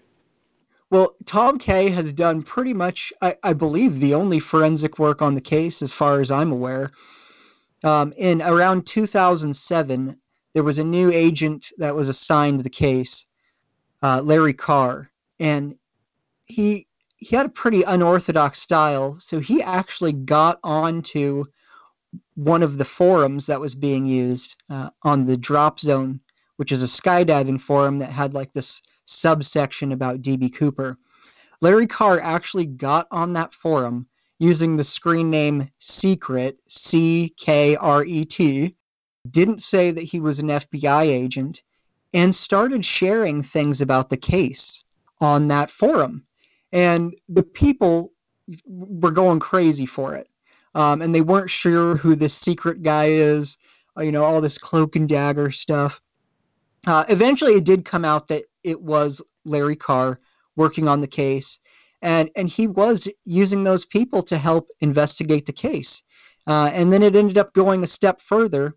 [0.90, 5.34] Well, Tom Kaye has done pretty much, I, I believe, the only forensic work on
[5.34, 6.90] the case, as far as I'm aware.
[7.82, 10.16] Um, in around 2007,
[10.54, 13.26] there was a new agent that was assigned the case,
[14.02, 15.76] uh, Larry Carr, and
[16.46, 16.86] he
[17.24, 19.18] he had a pretty unorthodox style.
[19.18, 21.46] So he actually got onto
[22.34, 26.20] one of the forums that was being used uh, on the Drop Zone,
[26.56, 30.98] which is a skydiving forum that had like this subsection about DB Cooper.
[31.62, 34.06] Larry Carr actually got on that forum
[34.38, 38.76] using the screen name Secret, C K R E T,
[39.30, 41.62] didn't say that he was an FBI agent,
[42.12, 44.84] and started sharing things about the case
[45.22, 46.26] on that forum
[46.74, 48.12] and the people
[48.66, 50.28] were going crazy for it.
[50.74, 53.56] Um, and they weren't sure who this secret guy is,
[53.96, 56.02] uh, you know, all this cloak and dagger stuff.
[56.86, 60.18] Uh, eventually, it did come out that it was Larry Carr
[60.56, 61.60] working on the case,
[62.02, 66.02] and and he was using those people to help investigate the case.
[66.46, 68.74] Uh, and then it ended up going a step further,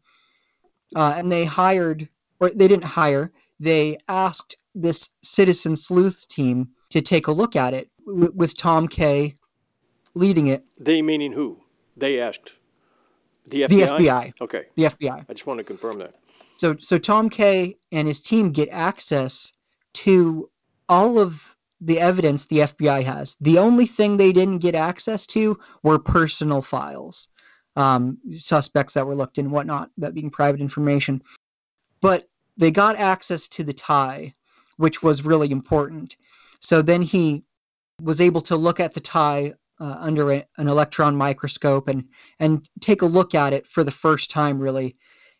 [0.95, 2.07] uh, and they hired,
[2.39, 7.73] or they didn't hire, they asked this citizen sleuth team to take a look at
[7.73, 9.35] it w- with Tom Kaye
[10.13, 10.67] leading it.
[10.79, 11.59] They meaning who?
[11.95, 12.53] They asked.
[13.47, 13.69] The FBI.
[13.69, 14.41] The FBI.
[14.41, 14.65] Okay.
[14.75, 15.25] The FBI.
[15.27, 16.15] I just want to confirm that.
[16.55, 19.53] So so Tom Kaye and his team get access
[19.93, 20.49] to
[20.89, 23.35] all of the evidence the FBI has.
[23.39, 27.27] The only thing they didn't get access to were personal files,
[27.75, 31.21] um, suspects that were looked in, whatnot, that being private information.
[32.01, 34.33] But they got access to the tie,
[34.77, 36.15] which was really important.
[36.59, 37.43] So then he
[38.01, 42.03] was able to look at the tie uh, under a, an electron microscope and
[42.39, 44.95] and take a look at it for the first time really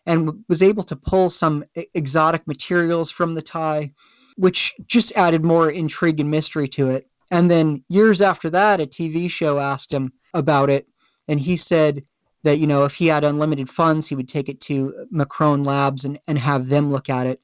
[0.06, 3.92] and w- was able to pull some exotic materials from the tie
[4.36, 7.10] which just added more intrigue and mystery to it.
[7.32, 10.88] And then years after that a TV show asked him about it
[11.28, 12.04] and he said
[12.44, 16.06] that you know if he had unlimited funds he would take it to McCrone Labs
[16.06, 17.42] and, and have them look at it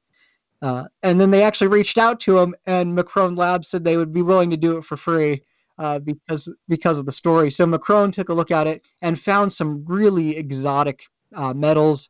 [0.63, 4.13] uh, and then they actually reached out to him, and McCrone Labs said they would
[4.13, 5.43] be willing to do it for free
[5.77, 7.51] uh, because because of the story.
[7.51, 11.03] So McCrone took a look at it and found some really exotic
[11.35, 12.09] uh, metals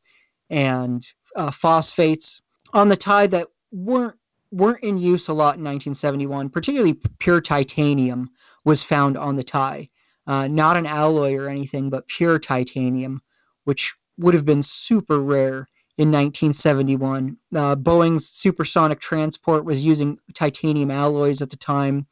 [0.51, 1.03] and
[1.35, 4.15] uh, phosphates on the tie that weren't
[4.51, 6.51] weren't in use a lot in 1971.
[6.51, 8.29] Particularly pure titanium
[8.65, 9.89] was found on the tie,
[10.27, 13.19] uh, not an alloy or anything, but pure titanium,
[13.63, 17.37] which would have been super rare in 1971.
[17.55, 22.07] Uh, Boeing's supersonic transport was using titanium alloys at the time.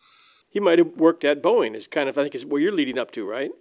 [0.50, 1.76] He might have worked at Boeing.
[1.76, 3.52] Is kind of I think is where you're leading up to, right?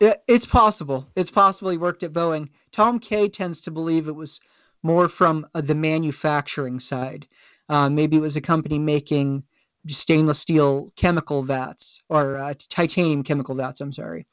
[0.00, 1.06] It, it's possible.
[1.16, 2.48] It's possible he worked at Boeing.
[2.70, 4.40] Tom Kaye tends to believe it was
[4.82, 7.26] more from uh, the manufacturing side.
[7.68, 9.42] Uh, maybe it was a company making
[9.88, 13.80] stainless steel chemical vats or uh, titanium chemical vats.
[13.80, 14.26] I'm sorry,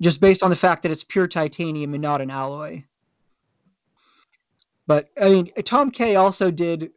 [0.00, 2.84] just based on the fact that it's pure titanium and not an alloy.
[4.88, 6.90] But I mean, Tom Kaye also did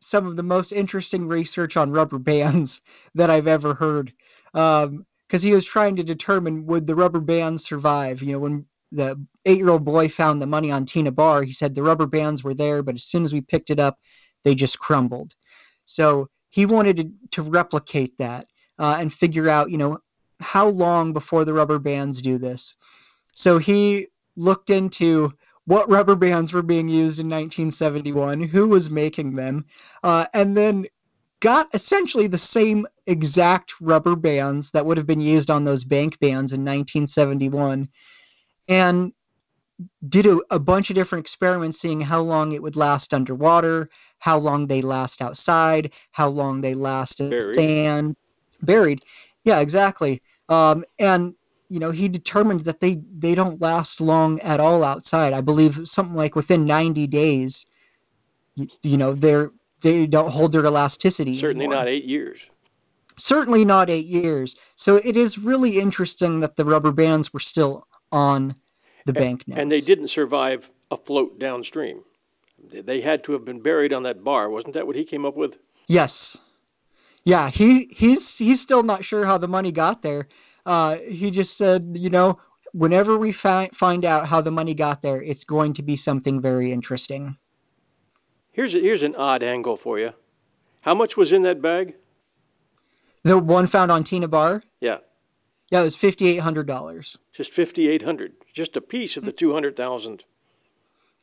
[0.00, 2.80] some of the most interesting research on rubber bands
[3.14, 4.14] that I've ever heard.
[4.52, 5.06] Because um,
[5.40, 8.22] he was trying to determine would the rubber bands survive.
[8.22, 11.82] You know, when the eight-year-old boy found the money on Tena Bar, he said the
[11.82, 13.98] rubber bands were there, but as soon as we picked it up,
[14.44, 15.34] they just crumbled.
[15.86, 18.46] So he wanted to, to replicate that
[18.78, 19.98] uh, and figure out, you know,
[20.40, 22.76] how long before the rubber bands do this.
[23.34, 25.32] So he looked into
[25.66, 29.64] what rubber bands were being used in 1971, who was making them,
[30.02, 30.86] uh, and then
[31.40, 36.18] got essentially the same exact rubber bands that would have been used on those bank
[36.18, 37.88] bands in 1971
[38.68, 39.12] and
[40.08, 44.38] did a, a, bunch of different experiments seeing how long it would last underwater, how
[44.38, 47.54] long they last outside, how long they last in buried.
[47.54, 48.16] sand,
[48.62, 49.04] buried.
[49.44, 50.22] Yeah, exactly.
[50.48, 51.34] Um, and
[51.74, 55.32] you know he determined that they they don't last long at all outside.
[55.32, 57.66] I believe something like within 90 days
[58.54, 61.82] you, you know they're they don't hold their elasticity certainly anymore.
[61.82, 62.48] not eight years.
[63.16, 64.54] Certainly not eight years.
[64.76, 68.54] So it is really interesting that the rubber bands were still on
[69.04, 72.04] the and, bank and they didn't survive afloat downstream.
[72.70, 74.48] They had to have been buried on that bar.
[74.48, 75.58] Wasn't that what he came up with?
[75.88, 76.38] Yes.
[77.24, 80.28] Yeah he he's he's still not sure how the money got there
[80.66, 82.38] uh, he just said, you know,
[82.72, 86.40] whenever we fi- find out how the money got there, it's going to be something
[86.40, 87.36] very interesting.
[88.52, 90.12] Here's a, here's an odd angle for you.
[90.82, 91.94] How much was in that bag?
[93.22, 94.62] The one found on Tena Bar.
[94.80, 94.98] Yeah.
[95.70, 97.16] Yeah, it was fifty eight hundred dollars.
[97.32, 100.24] Just fifty eight hundred, just a piece of the two hundred thousand.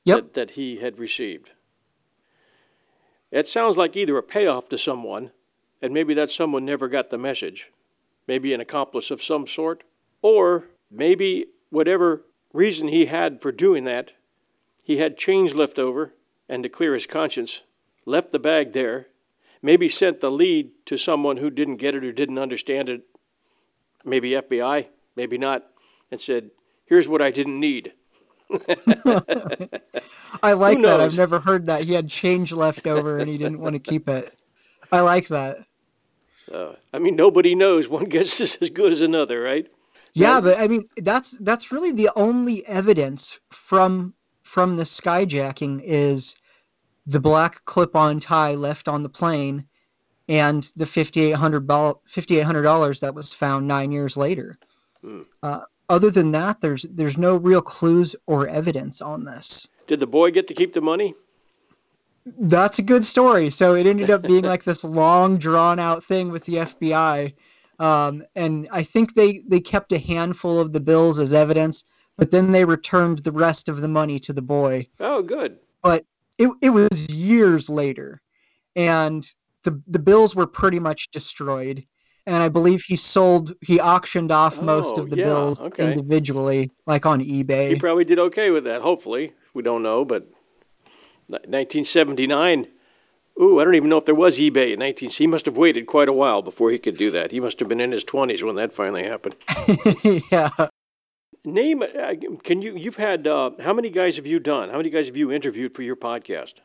[0.03, 0.17] Yep.
[0.17, 1.51] That, that he had received.
[3.29, 5.31] It sounds like either a payoff to someone,
[5.81, 7.71] and maybe that someone never got the message,
[8.31, 9.83] maybe an accomplice of some sort,
[10.21, 14.13] or maybe whatever reason he had for doing that,
[14.81, 16.13] he had change left over,
[16.47, 17.63] and to clear his conscience,
[18.05, 19.07] left the bag there,
[19.61, 23.01] maybe sent the lead to someone who didn't get it or didn't understand it,
[24.05, 25.65] maybe FBI, maybe not,
[26.09, 26.51] and said,
[26.85, 27.91] Here's what I didn't need.
[30.41, 31.01] I like that.
[31.01, 31.83] I've never heard that.
[31.83, 34.33] He had change left over and he didn't want to keep it.
[34.89, 35.65] I like that.
[36.51, 37.87] Uh, I mean, nobody knows.
[37.87, 39.67] One guess is as good as another, right?
[40.13, 46.35] Yeah, but I mean, that's that's really the only evidence from from the skyjacking is
[47.05, 49.65] the black clip-on tie left on the plane
[50.27, 54.57] and the $5800 $5800 that was found 9 years later.
[55.01, 55.21] Hmm.
[55.41, 59.67] Uh, other than that there's there's no real clues or evidence on this.
[59.87, 61.15] Did the boy get to keep the money?
[62.25, 63.49] That's a good story.
[63.49, 67.33] So it ended up being like this long, drawn out thing with the FBI.
[67.79, 71.83] Um, and I think they, they kept a handful of the bills as evidence,
[72.17, 74.87] but then they returned the rest of the money to the boy.
[74.99, 75.57] Oh, good.
[75.81, 76.05] But
[76.37, 78.21] it, it was years later.
[78.75, 79.27] And
[79.63, 81.83] the, the bills were pretty much destroyed.
[82.27, 85.91] And I believe he sold, he auctioned off oh, most of the yeah, bills okay.
[85.91, 87.69] individually, like on eBay.
[87.69, 89.33] He probably did okay with that, hopefully.
[89.55, 90.29] We don't know, but
[91.31, 92.67] 1979.
[93.41, 95.09] Ooh, I don't even know if there was eBay in 19.
[95.09, 97.31] He must have waited quite a while before he could do that.
[97.31, 99.35] He must have been in his 20s when that finally happened.
[100.31, 100.49] yeah.
[101.43, 102.13] Name, uh,
[102.43, 104.69] can you, you've had, uh, how many guys have you done?
[104.69, 106.55] How many guys have you interviewed for your podcast?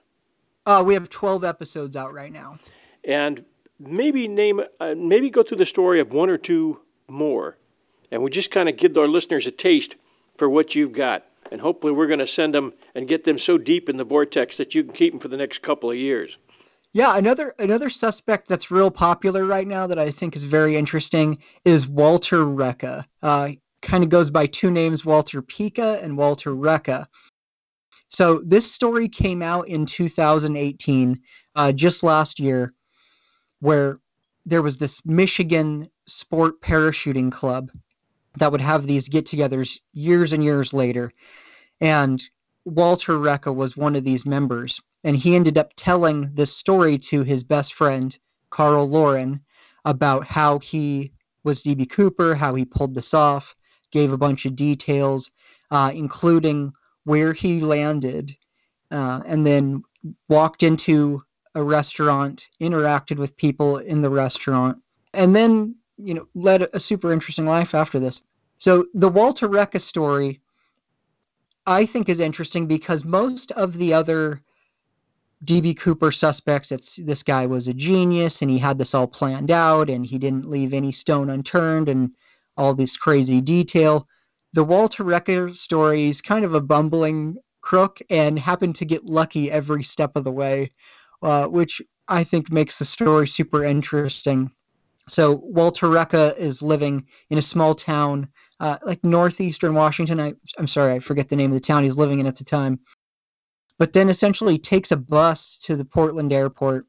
[0.66, 2.58] Uh, we have 12 episodes out right now.
[3.04, 3.44] And
[3.78, 7.56] maybe name, uh, maybe go through the story of one or two more.
[8.10, 9.94] And we just kind of give our listeners a taste
[10.36, 13.58] for what you've got and hopefully we're going to send them and get them so
[13.58, 16.38] deep in the vortex that you can keep them for the next couple of years.
[16.92, 21.38] Yeah, another another suspect that's real popular right now that I think is very interesting
[21.64, 23.04] is Walter Reca.
[23.22, 23.50] Uh,
[23.82, 27.06] kind of goes by two names, Walter Peca and Walter Reca.
[28.08, 31.20] So this story came out in 2018,
[31.54, 32.72] uh, just last year,
[33.60, 34.00] where
[34.46, 37.70] there was this Michigan sport parachuting club
[38.38, 41.12] that would have these get-togethers years and years later,
[41.80, 42.22] and
[42.64, 47.22] Walter Reca was one of these members, and he ended up telling this story to
[47.22, 48.18] his best friend
[48.50, 49.40] Carl Laurin
[49.84, 51.12] about how he
[51.44, 53.54] was DB Cooper, how he pulled this off,
[53.92, 55.30] gave a bunch of details,
[55.70, 56.72] uh, including
[57.04, 58.36] where he landed,
[58.90, 59.82] uh, and then
[60.28, 61.22] walked into
[61.54, 64.76] a restaurant, interacted with people in the restaurant,
[65.14, 68.22] and then you know led a super interesting life after this.
[68.58, 70.40] So the Walter Reca story,
[71.66, 74.40] I think, is interesting because most of the other
[75.44, 79.50] DB Cooper suspects, it's this guy was a genius and he had this all planned
[79.50, 82.10] out and he didn't leave any stone unturned and
[82.56, 84.08] all this crazy detail.
[84.54, 89.50] The Walter Reca story is kind of a bumbling crook and happened to get lucky
[89.50, 90.70] every step of the way,
[91.22, 94.50] uh, which I think makes the story super interesting.
[95.08, 98.28] So Walter Reca is living in a small town,
[98.58, 100.18] uh, like northeastern Washington.
[100.18, 102.44] I, I'm sorry, I forget the name of the town he's living in at the
[102.44, 102.80] time.
[103.78, 106.86] But then essentially takes a bus to the Portland airport,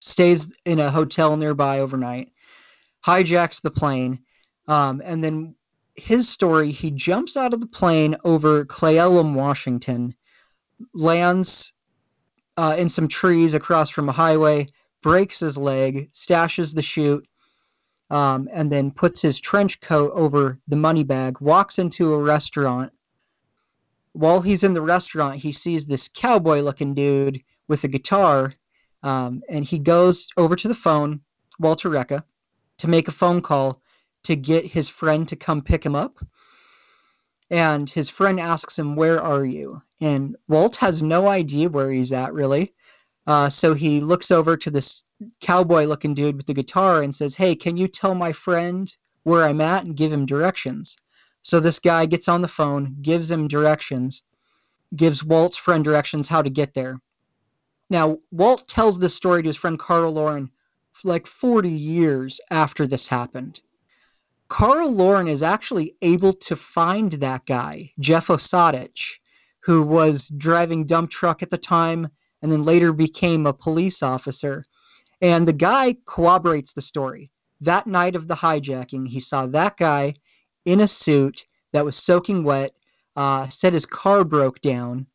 [0.00, 2.32] stays in a hotel nearby overnight,
[3.06, 4.18] hijacks the plane,
[4.68, 5.54] um, and then
[5.94, 10.14] his story, he jumps out of the plane over Cle Elum, Washington,
[10.94, 11.72] lands
[12.56, 14.66] uh, in some trees across from a highway,
[15.02, 17.26] breaks his leg, stashes the chute,
[18.10, 22.92] um, and then puts his trench coat over the money bag, walks into a restaurant.
[24.12, 28.54] While he's in the restaurant, he sees this cowboy looking dude with a guitar,
[29.02, 31.20] um, and he goes over to the phone,
[31.58, 32.22] Walter Reca,
[32.78, 33.80] to make a phone call
[34.24, 36.18] to get his friend to come pick him up.
[37.50, 39.82] And his friend asks him, Where are you?
[40.00, 42.74] And Walt has no idea where he's at, really.
[43.26, 45.04] Uh, so he looks over to this
[45.40, 49.44] cowboy looking dude with the guitar and says, Hey, can you tell my friend where
[49.44, 50.96] I'm at and give him directions?
[51.42, 54.22] So this guy gets on the phone, gives him directions,
[54.96, 57.00] gives Walt's friend directions how to get there.
[57.90, 60.50] Now, Walt tells this story to his friend Carl Laurin
[61.04, 63.60] like 40 years after this happened.
[64.48, 69.14] Carl Laurin is actually able to find that guy, Jeff Osiadacz,
[69.60, 72.08] who was driving dump truck at the time
[72.42, 74.64] and then later became a police officer.
[75.20, 77.30] And the guy corroborates the story.
[77.60, 80.14] That night of the hijacking, he saw that guy
[80.64, 82.72] in a suit that was soaking wet,
[83.16, 85.06] uh, said his car broke down,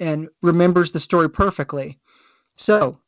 [0.00, 1.98] and remembers the story perfectly.
[2.56, 2.98] So,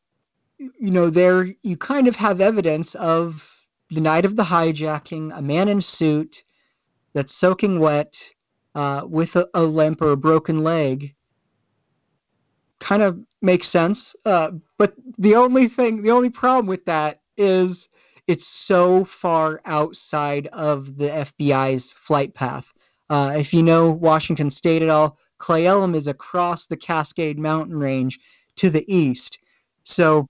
[0.59, 3.49] you know, there you kind of have evidence of
[3.91, 6.43] the night of the hijacking, a man in suit
[7.13, 8.21] that's soaking wet
[8.75, 11.15] uh, with a, a, limp or a broken leg
[12.81, 14.17] kind of makes sense.
[14.25, 17.89] Uh, but the only thing, the only problem with that is
[18.27, 22.73] it's so far outside of the FBI's flight path.
[23.09, 27.77] Uh, if you know Washington State at all, Cle Elum is across the Cascade Mountain
[27.77, 28.19] Range
[28.57, 29.39] to the east.
[29.85, 30.27] So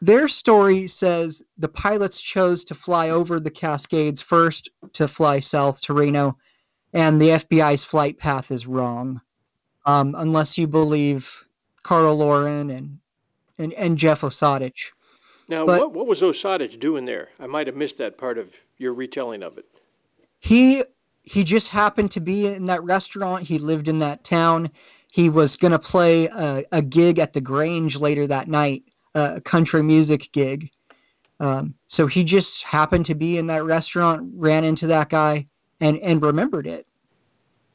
[0.00, 5.80] their story says the pilots chose to fly over the Cascades first to fly south
[5.82, 6.36] to Reno,
[6.92, 9.20] and the FBI's flight path is wrong.
[9.86, 11.44] Um, unless you believe
[11.82, 12.98] Carl Laurin and
[13.58, 14.90] and, and Jeff Osiadacz.
[15.48, 17.28] Now, but what, what was Osiadacz doing there?
[17.38, 19.66] I might have missed that part of your retelling of it.
[20.40, 20.84] He
[21.22, 23.46] he just happened to be in that restaurant.
[23.46, 24.70] He lived in that town.
[25.08, 28.82] He was going to play a, a gig at the Grange later that night
[29.14, 30.70] a country music gig.
[31.40, 35.46] Um, so he just happened to be in that restaurant, ran into that guy,
[35.80, 36.86] and and remembered it.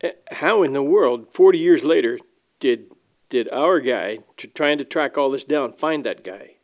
[0.02, 2.20] Eh, how in the world, forty years later,
[2.60, 2.94] did
[3.30, 4.20] did our guy
[4.54, 6.56] trying to track all this down find that guy?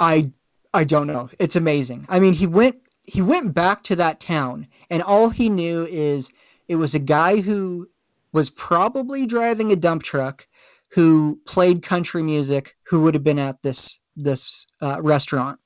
[0.00, 0.30] I
[0.74, 1.30] I don't know.
[1.38, 2.06] It's amazing.
[2.08, 6.30] I mean, he went he went back to that town, and all he knew is
[6.68, 7.88] it was a guy who
[8.32, 10.46] was probably driving a dump truck
[10.90, 15.58] who played country music who would have been at this this uh, restaurant.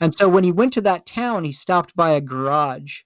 [0.00, 3.00] And so when he went to that town, he stopped by a garage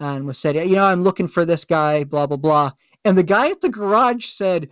[0.00, 2.72] and was said, "You know, I'm looking for this guy." Blah blah blah.
[3.06, 4.70] And the guy at the garage said,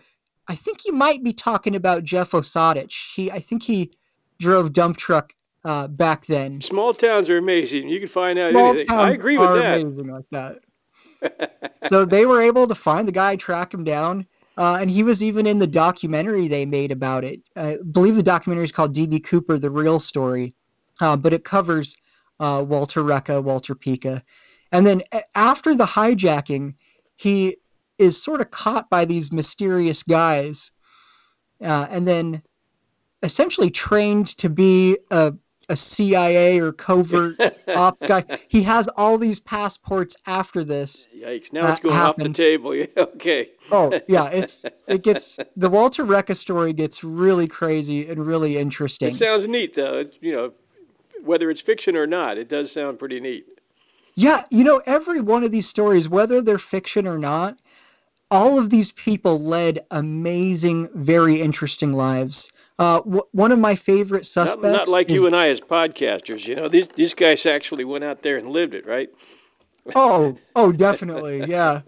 [0.49, 3.14] "I think you might be talking about Jeff Osiadacz.
[3.14, 3.93] He, I think he
[4.38, 5.32] drove dump truck
[5.64, 7.88] uh, back then." Small towns are amazing.
[7.88, 8.90] You can find out Small anything.
[8.90, 9.80] I agree with that.
[9.80, 11.70] Amazing like that.
[11.84, 14.26] so they were able to find the guy, track him down,
[14.57, 17.40] uh, and he was even in the documentary they made about it.
[17.57, 20.55] I believe the documentary is called DB Cooper: The Real Story,
[21.01, 21.97] uh, but it covers
[22.40, 24.22] uh, Walter Reca, Walter Peca,
[24.72, 25.03] and then
[25.34, 26.74] after the hijacking,
[27.16, 27.57] he
[28.03, 30.71] is sort of caught by these mysterious guys,
[31.61, 32.43] uh, and then
[33.23, 35.33] essentially trained to be a
[35.69, 37.37] a CIA or covert
[37.69, 38.25] ops guy.
[38.49, 41.09] He has all these passports after this.
[41.17, 41.53] Yikes!
[41.53, 42.29] Now it's going happened.
[42.29, 42.75] off the table.
[42.83, 43.51] Yeah, okay.
[43.71, 49.09] oh yeah, it's it gets the Walter Reca story gets really crazy and really interesting.
[49.09, 49.99] It sounds neat though.
[49.99, 50.53] It's, you know,
[51.23, 53.47] whether it's fiction or not, it does sound pretty neat.
[54.15, 57.59] Yeah, you know, every one of these stories, whether they're fiction or not,
[58.33, 62.51] all of these people led amazing, very interesting lives.
[62.78, 64.62] Uh, w- one of my favorite suspects.
[64.62, 66.49] Not, not like is, you and I as podcasters.
[66.49, 69.11] You know, these these guys actually went out there and lived it, right?
[69.95, 71.83] oh, oh, definitely, yeah.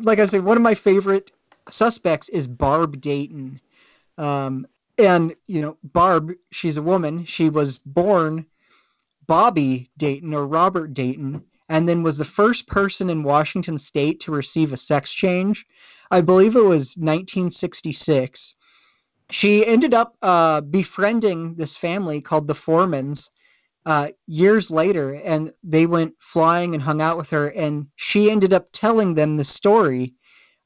[0.00, 1.32] like I said, one of my favorite
[1.70, 3.58] suspects is Barb Dayton.
[4.18, 4.66] Um,
[4.98, 7.24] and you know, Barb, she's a woman.
[7.24, 8.44] She was born
[9.26, 14.32] Bobby Dayton or Robert Dayton, and then was the first person in Washington state to
[14.32, 15.66] receive a sex change.
[16.10, 18.54] I believe it was 1966.
[19.30, 23.28] She ended up uh, befriending this family called the Foremans
[23.84, 27.48] uh, years later, and they went flying and hung out with her.
[27.48, 30.14] And she ended up telling them the story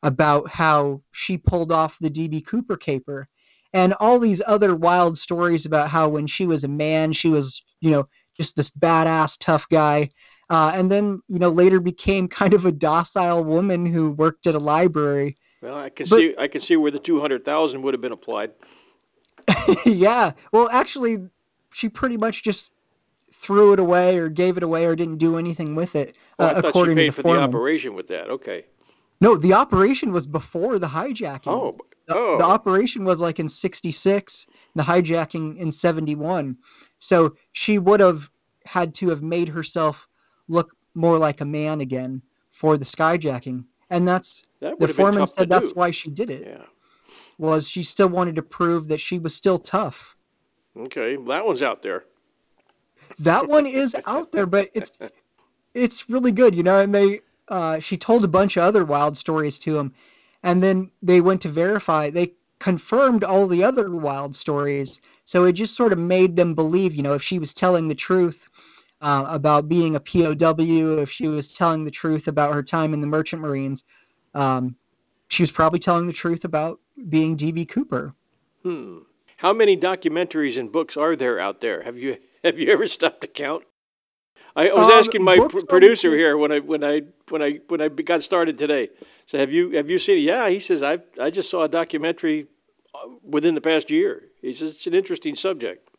[0.02, 3.28] about how she pulled off the DB Cooper caper
[3.72, 7.62] and all these other wild stories about how when she was a man, she was,
[7.80, 10.08] you know, just this badass tough guy.
[10.50, 14.56] Uh, and then, you know, later became kind of a docile woman who worked at
[14.56, 15.36] a library.
[15.62, 18.00] Well, I can but, see I can see where the two hundred thousand would have
[18.00, 18.50] been applied.
[19.86, 20.32] yeah.
[20.52, 21.18] Well, actually,
[21.72, 22.72] she pretty much just
[23.32, 26.16] threw it away or gave it away or didn't do anything with it.
[26.38, 28.28] Oh, uh, according to the for the operation with that.
[28.28, 28.64] Okay.
[29.20, 31.46] No, the operation was before the hijacking.
[31.46, 32.38] Oh, the, oh.
[32.38, 36.56] the operation was like in 66, the hijacking in 71.
[36.98, 38.30] So she would have
[38.64, 40.08] had to have made herself
[40.50, 42.20] look more like a man again
[42.50, 43.64] for the skyjacking.
[43.88, 45.74] And that's that the foreman said that's do.
[45.74, 46.46] why she did it.
[46.46, 46.64] Yeah.
[47.38, 50.16] Was she still wanted to prove that she was still tough.
[50.76, 52.04] Okay, that one's out there.
[53.18, 54.98] That one is out there, but it's
[55.74, 59.16] it's really good, you know, and they uh, she told a bunch of other wild
[59.16, 59.92] stories to him
[60.42, 65.52] and then they went to verify they confirmed all the other wild stories so it
[65.52, 68.48] just sort of made them believe you know if she was telling the truth
[69.00, 73.00] uh, about being a pow if she was telling the truth about her time in
[73.00, 73.84] the merchant marines
[74.34, 74.76] um,
[75.28, 78.14] she was probably telling the truth about being db cooper
[78.62, 78.98] hmm
[79.38, 83.22] how many documentaries and books are there out there have you have you ever stopped
[83.22, 83.64] to count
[84.56, 87.60] I, I was Um, asking my pr- producer here when I when I when I
[87.68, 88.90] when I got started today.
[89.26, 90.22] So have you have you seen it?
[90.22, 92.48] Yeah, he says I I just saw a documentary
[92.94, 94.24] uh, within the past year.
[94.42, 95.89] He says it's an interesting subject.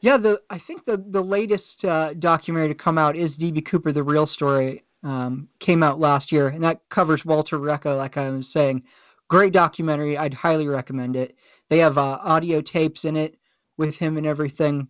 [0.00, 3.92] Yeah, the I think the the latest uh, documentary to come out is DB Cooper:
[3.92, 4.84] The Real Story.
[5.04, 7.96] Um, came out last year, and that covers Walter Reca.
[7.96, 8.82] Like I was saying,
[9.28, 10.18] great documentary.
[10.18, 11.36] I'd highly recommend it.
[11.68, 13.38] They have uh, audio tapes in it
[13.76, 14.88] with him and everything.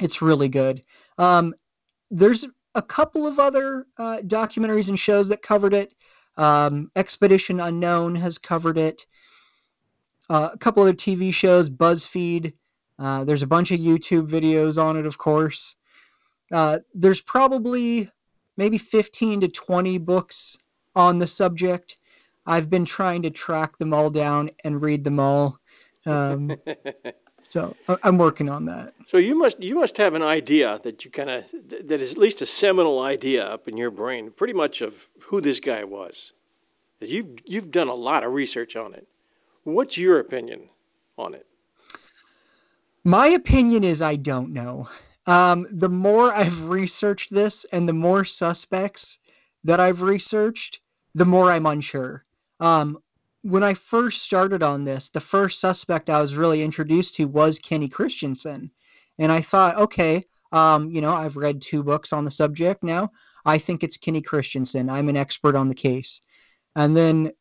[0.00, 0.82] It's really good.
[1.18, 1.54] Um,
[2.10, 2.44] there's
[2.74, 5.94] a couple of other uh, documentaries and shows that covered it.
[6.36, 9.06] Um, Expedition Unknown has covered it.
[10.30, 12.54] Uh, a couple other TV shows, BuzzFeed.
[12.98, 15.74] Uh, there's a bunch of YouTube videos on it, of course.
[16.52, 18.10] Uh, there's probably
[18.56, 20.58] maybe 15 to 20 books
[20.94, 21.96] on the subject.
[22.46, 25.58] I've been trying to track them all down and read them all.
[26.04, 26.56] Um,
[27.48, 28.94] so I'm working on that.
[29.08, 32.18] So you must you must have an idea that you kind of that is at
[32.18, 36.32] least a seminal idea up in your brain, pretty much of who this guy was.
[37.00, 39.06] You've you've done a lot of research on it.
[39.64, 40.70] What's your opinion
[41.16, 41.46] on it?
[43.04, 44.88] My opinion is I don't know.
[45.26, 49.18] Um, the more I've researched this and the more suspects
[49.64, 50.80] that I've researched,
[51.14, 52.24] the more I'm unsure.
[52.60, 52.98] Um,
[53.42, 57.58] when I first started on this, the first suspect I was really introduced to was
[57.58, 58.70] Kenny Christiansen.
[59.18, 63.10] And I thought, okay, um, you know, I've read two books on the subject now.
[63.44, 64.88] I think it's Kenny Christiansen.
[64.88, 66.20] I'm an expert on the case.
[66.76, 67.32] And then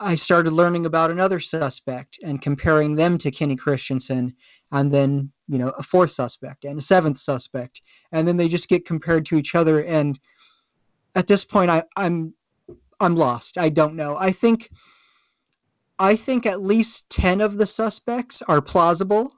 [0.00, 4.34] I started learning about another suspect and comparing them to Kenny Christiansen
[4.74, 7.80] and then you know a fourth suspect and a seventh suspect
[8.12, 10.18] and then they just get compared to each other and
[11.14, 12.34] at this point I, i'm
[13.00, 14.70] i'm lost i don't know i think
[15.98, 19.32] i think at least 10 of the suspects are plausible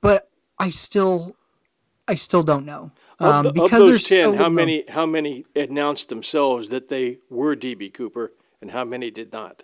[0.00, 1.36] but i still
[2.08, 2.90] i still don't know
[3.20, 7.18] Of, um, of because those ten, so how many how many announced themselves that they
[7.28, 9.62] were DB Cooper, and how many did not?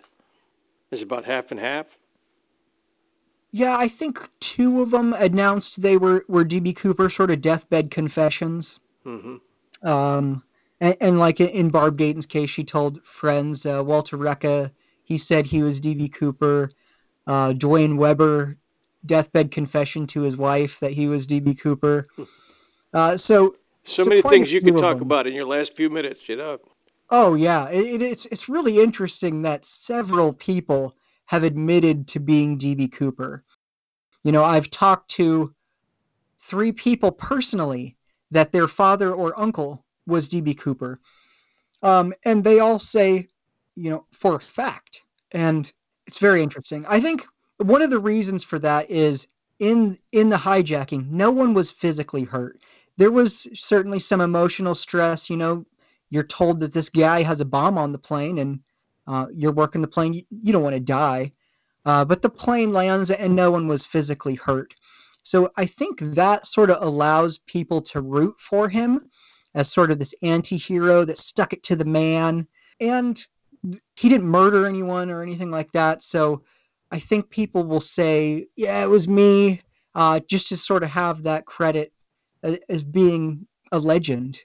[0.89, 1.97] Is about half and half?
[3.53, 7.89] Yeah, I think two of them announced they were were DB Cooper, sort of deathbed
[7.89, 8.81] confessions.
[9.05, 9.35] hmm
[9.81, 10.43] Um,
[10.79, 13.65] and, and like in- Barb Dayton's case, she told friends.
[13.65, 14.71] Uh, Walter Reca,
[15.03, 16.71] he said he was DB Cooper.
[17.27, 18.57] Uh, Duane Weber,
[19.05, 22.07] deathbed confession to his wife that he was DB Cooper.
[22.93, 26.27] Uh, so, So, So many things you could talk about in your last few minutes.
[26.27, 26.59] You know.
[27.09, 30.95] oh yeah, it, it, it's it's really interesting that several people
[31.33, 33.43] have admitted to being DB Cooper.
[34.23, 35.53] You know, I've talked to
[36.39, 37.97] three people personally
[38.31, 40.99] that their father or uncle was DB Cooper.
[41.81, 43.27] Um, and they all say
[43.75, 45.01] you know, for a fact.
[45.31, 45.71] And
[46.07, 46.85] it's very interesting.
[46.87, 47.25] I think
[47.57, 49.27] one of the reasons for that is
[49.59, 52.59] in in the hijacking, no one was physically hurt.
[52.97, 55.29] There was certainly some emotional stress.
[55.29, 55.65] You know,
[56.09, 58.59] you're told that this guy has a bomb on the plane, and
[59.07, 60.13] uh, you're working the plane.
[60.13, 61.31] You, don't want to die,
[61.85, 64.73] uh, but the plane lands, and no one was physically hurt.
[65.23, 69.09] So I think that sort of allows people to root for him
[69.55, 72.47] as sort of this anti-hero that stuck it to the man
[72.79, 73.25] and
[73.95, 76.41] he didn't murder anyone or anything like that so
[76.91, 79.61] i think people will say yeah it was me
[79.95, 81.93] uh, just to sort of have that credit
[82.41, 84.39] as, as being a legend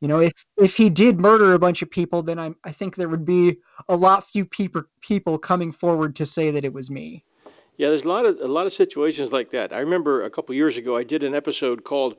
[0.00, 2.96] you know if if he did murder a bunch of people then i i think
[2.96, 3.56] there would be
[3.88, 7.24] a lot few people people coming forward to say that it was me
[7.76, 10.54] yeah there's a lot of a lot of situations like that i remember a couple
[10.54, 12.16] years ago i did an episode called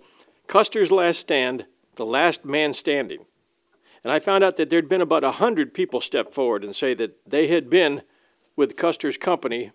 [0.47, 1.65] custer's last stand
[1.95, 3.25] the last man standing.
[4.03, 6.93] And I found out that there'd been about a hundred people step forward and say
[6.95, 8.01] that they had been
[8.55, 9.71] with Custer's company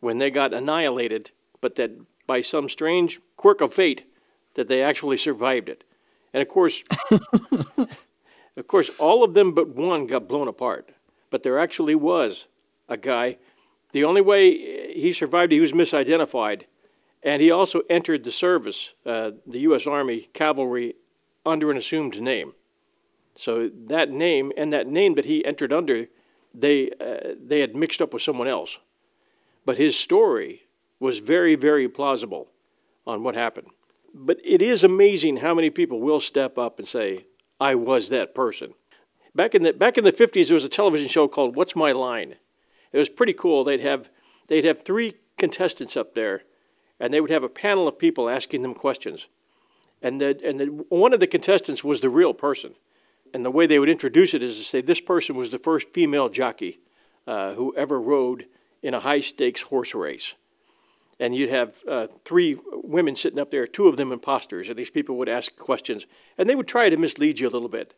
[0.00, 1.30] when they got annihilated,
[1.60, 1.90] but that
[2.26, 4.04] by some strange quirk of fate,
[4.54, 5.84] that they actually survived it.
[6.32, 6.82] And of course,
[8.56, 10.90] of course, all of them but one got blown apart.
[11.30, 12.46] But there actually was
[12.88, 13.38] a guy.
[13.92, 16.62] The only way he survived, he was misidentified,
[17.22, 19.86] and he also entered the service, uh, the U.S.
[19.86, 20.94] Army Cavalry
[21.44, 22.54] under an assumed name.
[23.36, 26.06] So that name and that name that he entered under,
[26.54, 28.78] they uh, they had mixed up with someone else.
[29.64, 30.62] But his story
[30.98, 32.48] was very very plausible
[33.06, 33.68] on what happened.
[34.14, 37.26] But it is amazing how many people will step up and say,
[37.60, 38.74] "I was that person."
[39.34, 41.92] Back in the back in the 50s there was a television show called What's My
[41.92, 42.36] Line.
[42.92, 43.64] It was pretty cool.
[43.64, 44.10] They'd have
[44.48, 46.42] they'd have three contestants up there
[46.98, 49.28] and they would have a panel of people asking them questions
[50.02, 52.74] and the, and the, one of the contestants was the real person.
[53.32, 55.88] And the way they would introduce it is to say this person was the first
[55.92, 56.80] female jockey
[57.26, 58.46] uh, who ever rode
[58.82, 60.34] in a high stakes horse race.
[61.20, 64.90] And you'd have uh, three women sitting up there, two of them imposters, and these
[64.90, 66.06] people would ask questions,
[66.36, 67.94] and they would try to mislead you a little bit,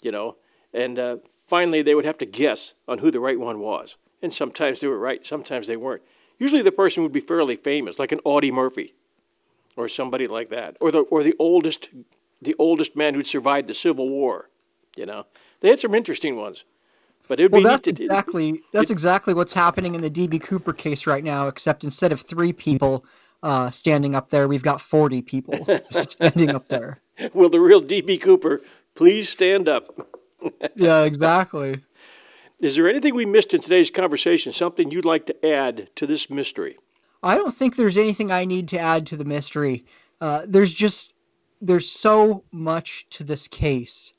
[0.00, 0.36] you know.
[0.72, 1.16] And uh,
[1.48, 3.96] finally, they would have to guess on who the right one was.
[4.22, 6.02] And sometimes they were right, sometimes they weren't.
[6.38, 8.94] Usually, the person would be fairly famous, like an Audie Murphy
[9.76, 11.90] or somebody like that, or the or the oldest
[12.42, 14.48] the oldest man who'd survived the Civil War.
[14.96, 15.26] You know,
[15.60, 16.64] they had some interesting ones.
[17.30, 20.10] But it'd well, be that's to, exactly it, that's it, exactly what's happening in the
[20.10, 21.46] DB Cooper case right now.
[21.46, 23.04] Except instead of three people
[23.44, 26.98] uh, standing up there, we've got forty people standing up there.
[27.32, 28.60] Will the real DB Cooper
[28.96, 30.08] please stand up?
[30.74, 31.80] yeah, exactly.
[32.58, 34.52] Is there anything we missed in today's conversation?
[34.52, 36.78] Something you'd like to add to this mystery?
[37.22, 39.84] I don't think there's anything I need to add to the mystery.
[40.20, 41.12] Uh, there's just
[41.60, 44.14] there's so much to this case.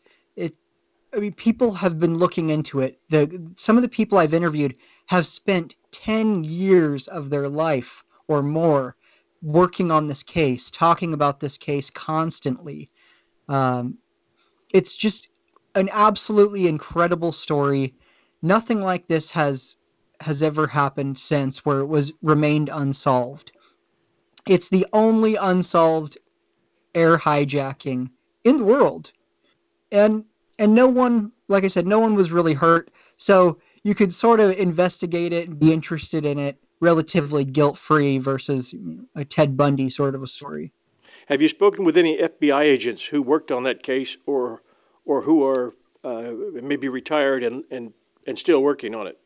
[1.14, 3.00] I mean, people have been looking into it.
[3.10, 4.76] The some of the people I've interviewed
[5.08, 8.96] have spent ten years of their life or more
[9.42, 12.90] working on this case, talking about this case constantly.
[13.50, 13.98] Um,
[14.74, 15.30] it's just
[15.76, 17.94] an absolutely incredible story.
[18.42, 19.78] Nothing like this has
[20.22, 23.52] has ever happened since where it was remained unsolved.
[24.48, 26.18] It's the only unsolved
[26.96, 28.12] air hijacking
[28.44, 29.12] in the world.
[29.92, 30.26] And
[30.62, 32.92] and no one, like I said, no one was really hurt.
[33.18, 38.74] So you could sort of investigate it and be interested in it relatively guilt-free versus
[39.16, 40.72] a Ted Bundy sort of a story.
[41.28, 44.62] Have you spoken with any FBI agents who worked on that case or
[45.06, 46.32] or who are uh,
[46.62, 47.94] maybe retired and, and,
[48.28, 49.18] and still working on it?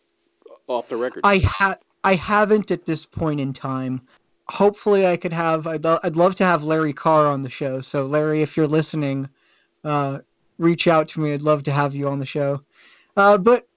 [0.68, 1.22] off the record?
[1.24, 4.02] I ha- I haven't at this point in time.
[4.48, 5.68] Hopefully, I could have.
[5.68, 7.82] I'd, lo- I'd love to have Larry Carr on the show.
[7.82, 9.28] So, Larry, if you're listening,
[9.84, 10.20] uh,
[10.58, 11.34] reach out to me.
[11.34, 12.62] I'd love to have you on the show.
[13.18, 13.68] Uh, but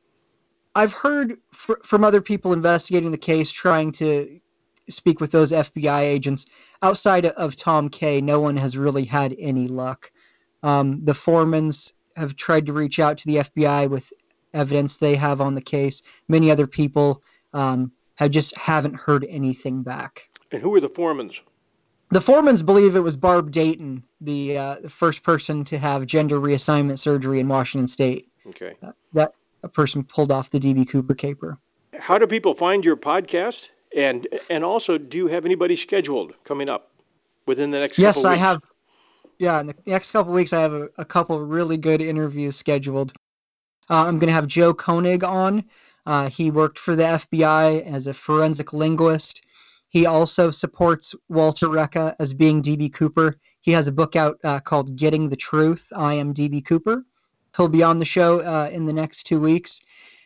[0.74, 4.40] I've heard fr- from other people investigating the case, trying to
[4.88, 6.46] speak with those FBI agents.
[6.82, 10.10] Outside of Tom Kaye, no one has really had any luck.
[10.62, 14.12] Um, the Foremans have tried to reach out to the FBI with
[14.54, 16.02] evidence they have on the case.
[16.28, 17.22] Many other people
[17.52, 20.28] um, have just haven't heard anything back.
[20.50, 21.40] And who are the Foremans?
[22.10, 26.98] The Foremans believe it was Barb Dayton, the, uh, first person to have gender reassignment
[26.98, 28.28] surgery in Washington State.
[28.46, 28.76] Okay.
[28.82, 31.58] Uh, that a person pulled off the DB Cooper caper.
[31.98, 33.68] How do people find your podcast?
[33.96, 36.90] And and also, do you have anybody scheduled coming up
[37.46, 37.98] within the next?
[37.98, 38.62] Yes, I have.
[39.38, 43.12] Yeah, in the next couple weeks, I have a, a couple really good interviews scheduled.
[43.88, 45.64] Uh, I'm going to have Joe Koenig on.
[46.06, 49.42] Uh, he worked for the FBI as a forensic linguist.
[49.88, 53.38] He also supports Walter Reca as being DB Cooper.
[53.60, 57.04] He has a book out uh, called Getting the Truth I Am DB Cooper.
[57.56, 59.80] He'll be on the show uh, in the next two weeks.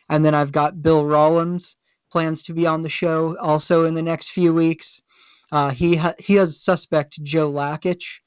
[0.09, 1.75] And then I've got Bill Rollins
[2.11, 5.01] plans to be on the show also in the next few weeks.
[5.51, 8.19] Uh, he ha- he has suspect Joe Lakich,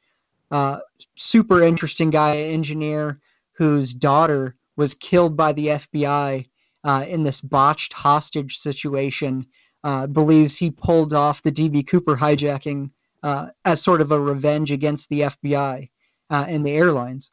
[0.50, 0.78] uh,
[1.14, 3.20] super interesting guy, engineer
[3.52, 6.48] whose daughter was killed by the FBI
[6.84, 9.46] uh, in this botched hostage situation.
[9.84, 12.90] Uh, believes he pulled off the DB Cooper hijacking
[13.22, 15.88] uh, as sort of a revenge against the FBI
[16.30, 17.32] uh, and the airlines.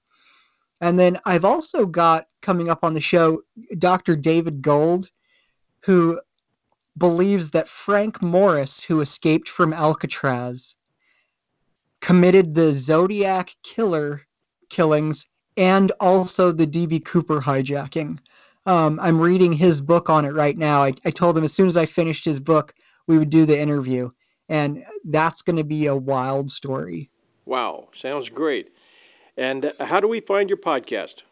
[0.82, 3.42] And then I've also got coming up on the show
[3.78, 4.16] Dr.
[4.16, 5.10] David Gold,
[5.82, 6.20] who
[6.98, 10.76] believes that Frank Morris, who escaped from Alcatraz,
[12.02, 14.24] committed the Zodiac killer
[14.70, 18.20] killings and also the DB Cooper hijacking.
[18.66, 20.84] Um, I'm reading his book on it right now.
[20.84, 22.74] I, I told him as soon as I finished his book,
[23.08, 24.10] we would do the interview.
[24.50, 27.10] And that's going to be a wild story.
[27.46, 28.74] Wow, sounds great.
[29.38, 31.24] And how do we find your podcast?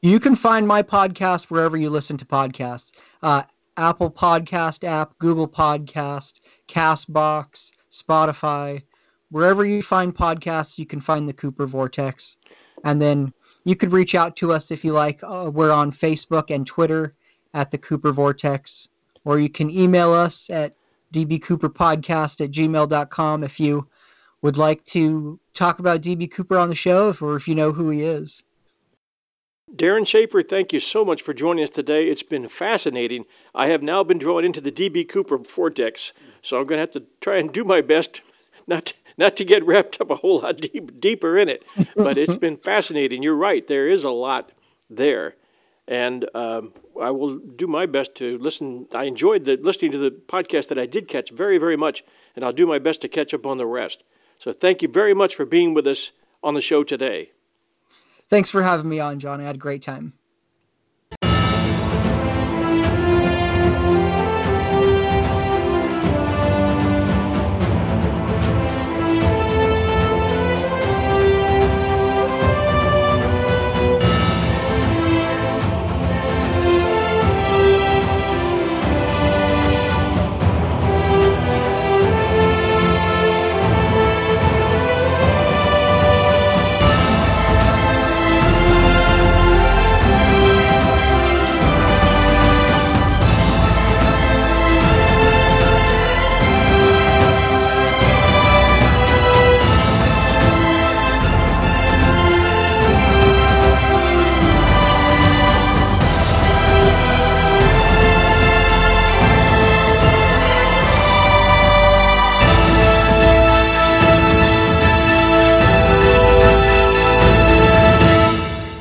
[0.00, 3.42] You can find my podcast wherever you listen to podcasts uh,
[3.76, 8.82] Apple Podcast app, Google Podcast, Castbox, Spotify.
[9.30, 12.36] Wherever you find podcasts, you can find the Cooper Vortex.
[12.84, 13.32] And then
[13.64, 15.22] you could reach out to us if you like.
[15.22, 17.14] Uh, we're on Facebook and Twitter
[17.54, 18.88] at the Cooper Vortex,
[19.24, 20.74] or you can email us at
[21.12, 23.86] dbcooperpodcast at gmail.com if you
[24.40, 27.90] would like to talk about DB Cooper on the show, or if you know who
[27.90, 28.42] he is.
[29.74, 32.08] Darren Schaefer, thank you so much for joining us today.
[32.08, 33.24] It's been fascinating.
[33.54, 36.90] I have now been drawn into the DB Cooper vortex, so I'm going to have
[36.90, 38.20] to try and do my best
[38.66, 41.64] not to, not to get wrapped up a whole lot deep, deeper in it.
[41.96, 43.22] But it's been fascinating.
[43.22, 43.66] You're right.
[43.66, 44.52] There is a lot
[44.90, 45.36] there.
[45.88, 48.86] And um, I will do my best to listen.
[48.94, 52.04] I enjoyed the, listening to the podcast that I did catch very, very much,
[52.36, 54.04] and I'll do my best to catch up on the rest.
[54.38, 57.32] So thank you very much for being with us on the show today.
[58.28, 59.40] Thanks for having me on, John.
[59.40, 60.14] I had a great time.